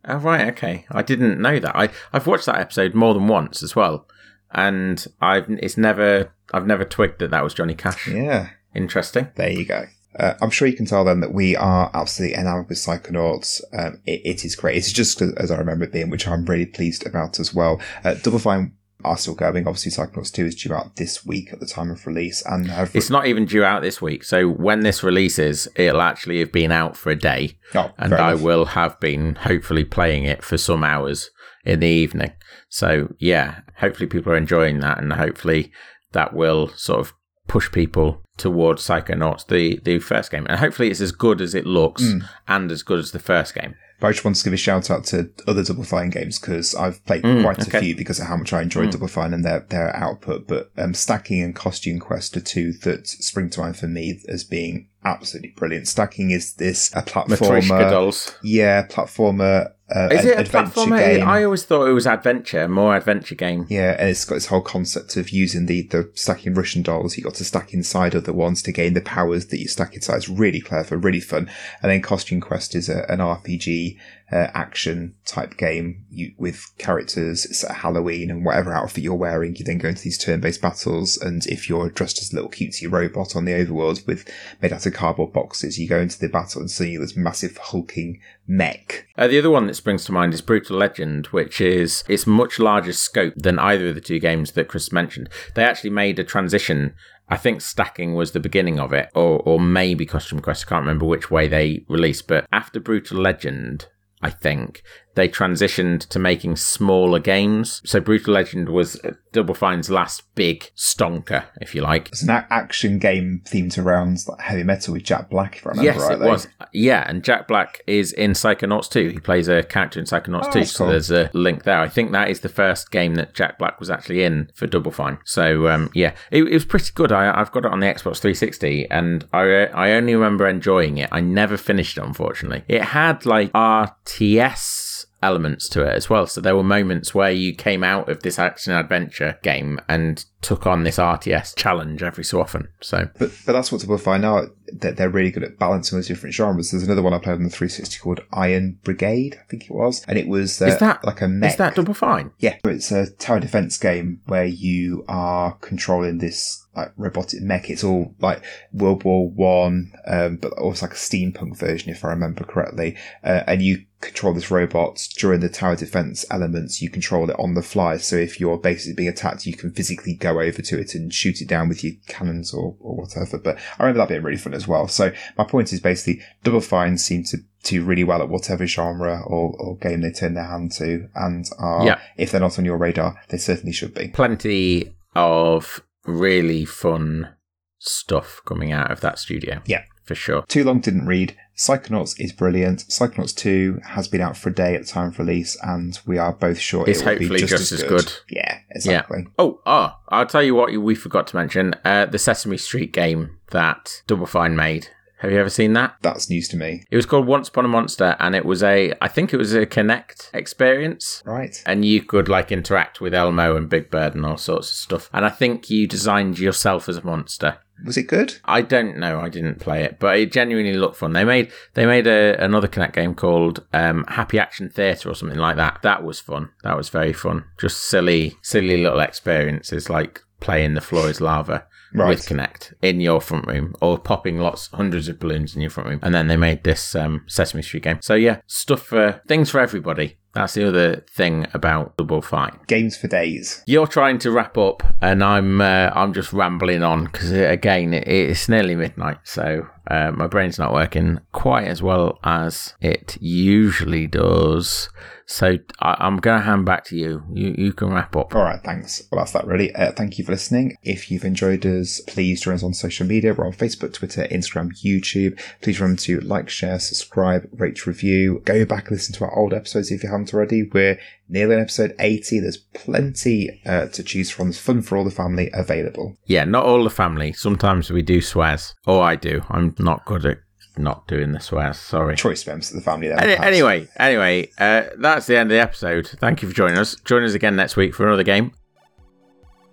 [0.03, 0.85] Oh, right, okay.
[0.91, 1.73] I didn't know that.
[1.73, 4.07] I, I've watched that episode more than once as well
[4.53, 8.07] and I've it's never I've never twigged that that was Johnny Cash.
[8.07, 9.29] Yeah, interesting.
[9.35, 9.85] There you go.
[10.17, 13.61] Uh, I'm sure you can tell then that we are absolutely enamored with Psychonauts.
[13.73, 14.77] Um, it, it is great.
[14.77, 17.81] It's just as I remember it being, which I'm really pleased about as well.
[18.03, 18.73] Uh, Double Fine
[19.03, 19.67] are still going.
[19.67, 22.43] Obviously, Psychonauts 2 is due out this week at the time of release.
[22.45, 22.95] and have...
[22.95, 24.23] It's not even due out this week.
[24.23, 27.57] So when this releases, it'll actually have been out for a day.
[27.73, 31.31] Oh, and I will have been hopefully playing it for some hours
[31.65, 32.33] in the evening.
[32.69, 35.71] So yeah, hopefully people are enjoying that, and hopefully
[36.11, 37.13] that will sort of
[37.47, 41.65] push people towards Psychonauts, the the first game, and hopefully it's as good as it
[41.65, 42.27] looks mm.
[42.47, 43.75] and as good as the first game.
[43.99, 46.75] But I just want to give a shout out to other Double Fine games because
[46.75, 47.77] I've played mm, quite okay.
[47.77, 48.91] a few because of how much I enjoyed mm.
[48.91, 50.47] Double Fine and their their output.
[50.47, 54.43] But um, Stacking and Costume Quest are two that spring to mind for me as
[54.43, 55.87] being absolutely brilliant.
[55.87, 58.35] Stacking is this a platformer, dolls.
[58.43, 60.97] yeah, platformer uh, Is it a platformer?
[60.97, 61.27] Game.
[61.27, 63.65] I always thought it was adventure, more adventure game.
[63.69, 67.17] Yeah, and it's got this whole concept of using the, the stacking Russian dolls.
[67.17, 70.17] You got to stack inside other ones to gain the powers that you stack inside.
[70.17, 71.49] It's really clever, really fun.
[71.81, 73.97] And then Costume Quest is a, an RPG
[74.33, 77.45] uh, action type game you, with characters.
[77.45, 81.17] It's at Halloween and whatever outfit you're wearing, you then go into these turn-based battles.
[81.17, 84.27] And if you're dressed as a little cutesy robot on the overworld with
[84.61, 88.19] made out of cardboard boxes, you go into the battle and see this massive hulking
[88.47, 89.07] mech.
[89.17, 92.57] Uh, the other one that springs to mind is Brutal Legend, which is it's much
[92.57, 95.29] larger scope than either of the two games that Chris mentioned.
[95.53, 96.95] They actually made a transition.
[97.29, 100.65] I think stacking was the beginning of it, or or maybe Costume Quest.
[100.65, 103.87] I can't remember which way they released, but after Brutal Legend,
[104.23, 104.83] I think
[105.15, 107.81] they transitioned to making smaller games.
[107.85, 108.99] So Brutal Legend was
[109.31, 112.07] Double Fine's last big stonker, if you like.
[112.09, 115.91] It's an action game themed around like heavy metal with Jack Black, if I remember
[115.91, 116.27] yes, rightly.
[116.27, 116.47] it was.
[116.71, 119.09] Yeah, and Jack Black is in Psychonauts 2.
[119.09, 120.87] He plays a character in Psychonauts Oh, 2, so cool.
[120.87, 121.79] there's a link there.
[121.79, 124.91] I think that is the first game that Jack Black was actually in for Double
[124.91, 125.19] Fine.
[125.25, 127.11] So um, yeah, it, it was pretty good.
[127.11, 131.09] I, I've got it on the Xbox 360, and I I only remember enjoying it.
[131.11, 132.63] I never finished it, unfortunately.
[132.67, 134.92] It had like RTS
[135.23, 136.27] elements to it as well.
[136.27, 140.67] So there were moments where you came out of this action adventure game and took
[140.67, 142.67] on this RTS challenge every so often.
[142.81, 144.47] So But but that's what Double Fine are.
[144.73, 146.71] That they're really good at balancing those different genres.
[146.71, 150.03] There's another one I played on the 360 called Iron Brigade, I think it was,
[150.07, 151.51] and it was uh, Is that- like a mech.
[151.51, 152.31] is that Double Fine?
[152.39, 157.69] Yeah, it's a tower defense game where you are controlling this like robotic mech.
[157.69, 162.09] It's all like World War One, um, but also like a steampunk version, if I
[162.09, 162.97] remember correctly.
[163.23, 166.81] Uh, and you control this robot during the tower defense elements.
[166.81, 167.95] You control it on the fly.
[167.97, 171.41] So if you're basically being attacked, you can physically go over to it and shoot
[171.41, 173.37] it down with your cannons or, or whatever.
[173.37, 174.87] But I remember that being really fun as well.
[174.89, 179.21] So my point is basically Double Fine seem to do really well at whatever genre
[179.25, 181.99] or, or game they turn their hand to and are Yeah.
[182.17, 184.09] if they're not on your radar, they certainly should be.
[184.09, 187.35] plenty of really fun
[187.79, 189.61] stuff coming out of that studio.
[189.65, 189.83] Yeah.
[190.05, 190.43] For sure.
[190.49, 191.37] Too Long Didn't Read.
[191.57, 192.79] Psychonauts is brilliant.
[192.89, 196.17] Psychonauts 2 has been out for a day at the time of release, and we
[196.17, 197.99] are both sure It's it will be just, just as as good.
[198.05, 198.13] good.
[198.29, 199.27] Yeah, exactly.
[199.39, 201.73] Oh, oh, I'll tell you what we forgot to mention.
[201.85, 204.89] Uh, the Sesame Street game that Double Fine made.
[205.23, 205.95] Have you ever seen that?
[206.01, 206.83] That's news to me.
[206.91, 209.53] It was called Once Upon a Monster, and it was a, I think it was
[209.55, 211.23] a Kinect experience.
[211.25, 211.63] Right.
[211.65, 215.09] And you could like interact with Elmo and Big Bird and all sorts of stuff.
[215.13, 217.59] And I think you designed yourself as a monster.
[217.85, 218.35] Was it good?
[218.43, 219.21] I don't know.
[219.21, 221.13] I didn't play it, but it genuinely looked fun.
[221.13, 225.39] They made they made a, another Kinect game called um, Happy Action Theatre or something
[225.39, 225.79] like that.
[225.83, 226.49] That was fun.
[226.63, 227.45] That was very fun.
[227.57, 232.09] Just silly, silly little experiences like playing the floor is lava Right.
[232.09, 235.89] with Kinect in your front room or popping lots, hundreds of balloons in your front
[235.89, 235.99] room.
[236.01, 237.99] And then they made this um, Sesame Street game.
[238.01, 240.17] So yeah, stuff for things for everybody.
[240.33, 242.59] That's the other thing about Double Fine.
[242.65, 243.63] Games for days.
[243.67, 248.49] You're trying to wrap up, and I'm uh, I'm just rambling on because again it's
[248.49, 254.89] nearly midnight, so uh, my brain's not working quite as well as it usually does.
[255.25, 257.23] So I, I'm going to hand back to you.
[257.33, 258.35] You you can wrap up.
[258.35, 259.03] All right, thanks.
[259.11, 259.73] Well, that's that really.
[259.75, 260.75] Uh, thank you for listening.
[260.83, 263.33] If you've enjoyed us, please join us on social media.
[263.33, 265.39] We're on Facebook, Twitter, Instagram, YouTube.
[265.61, 268.41] Please remember to like, share, subscribe, rate, review.
[268.45, 270.63] Go back and listen to our old episodes if you haven't already.
[270.63, 270.99] We're
[271.29, 272.39] nearly on episode 80.
[272.39, 274.47] There's plenty uh, to choose from.
[274.47, 276.17] There's fun for all the family available.
[276.25, 277.33] Yeah, not all the family.
[277.33, 279.41] Sometimes we do swears, Oh, I do.
[279.49, 280.39] I'm not good at
[280.77, 281.77] not doing the swears.
[281.77, 282.15] Sorry.
[282.15, 283.19] Choice members of the family then.
[283.19, 286.07] Any, anyway, anyway, uh, that's the end of the episode.
[286.07, 286.95] Thank you for joining us.
[287.05, 288.51] Join us again next week for another game.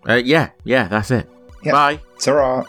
[0.08, 1.28] Uh, yeah, yeah, that's it.
[1.62, 1.72] Yep.
[1.72, 2.00] Bye.
[2.18, 2.64] Ta-ra.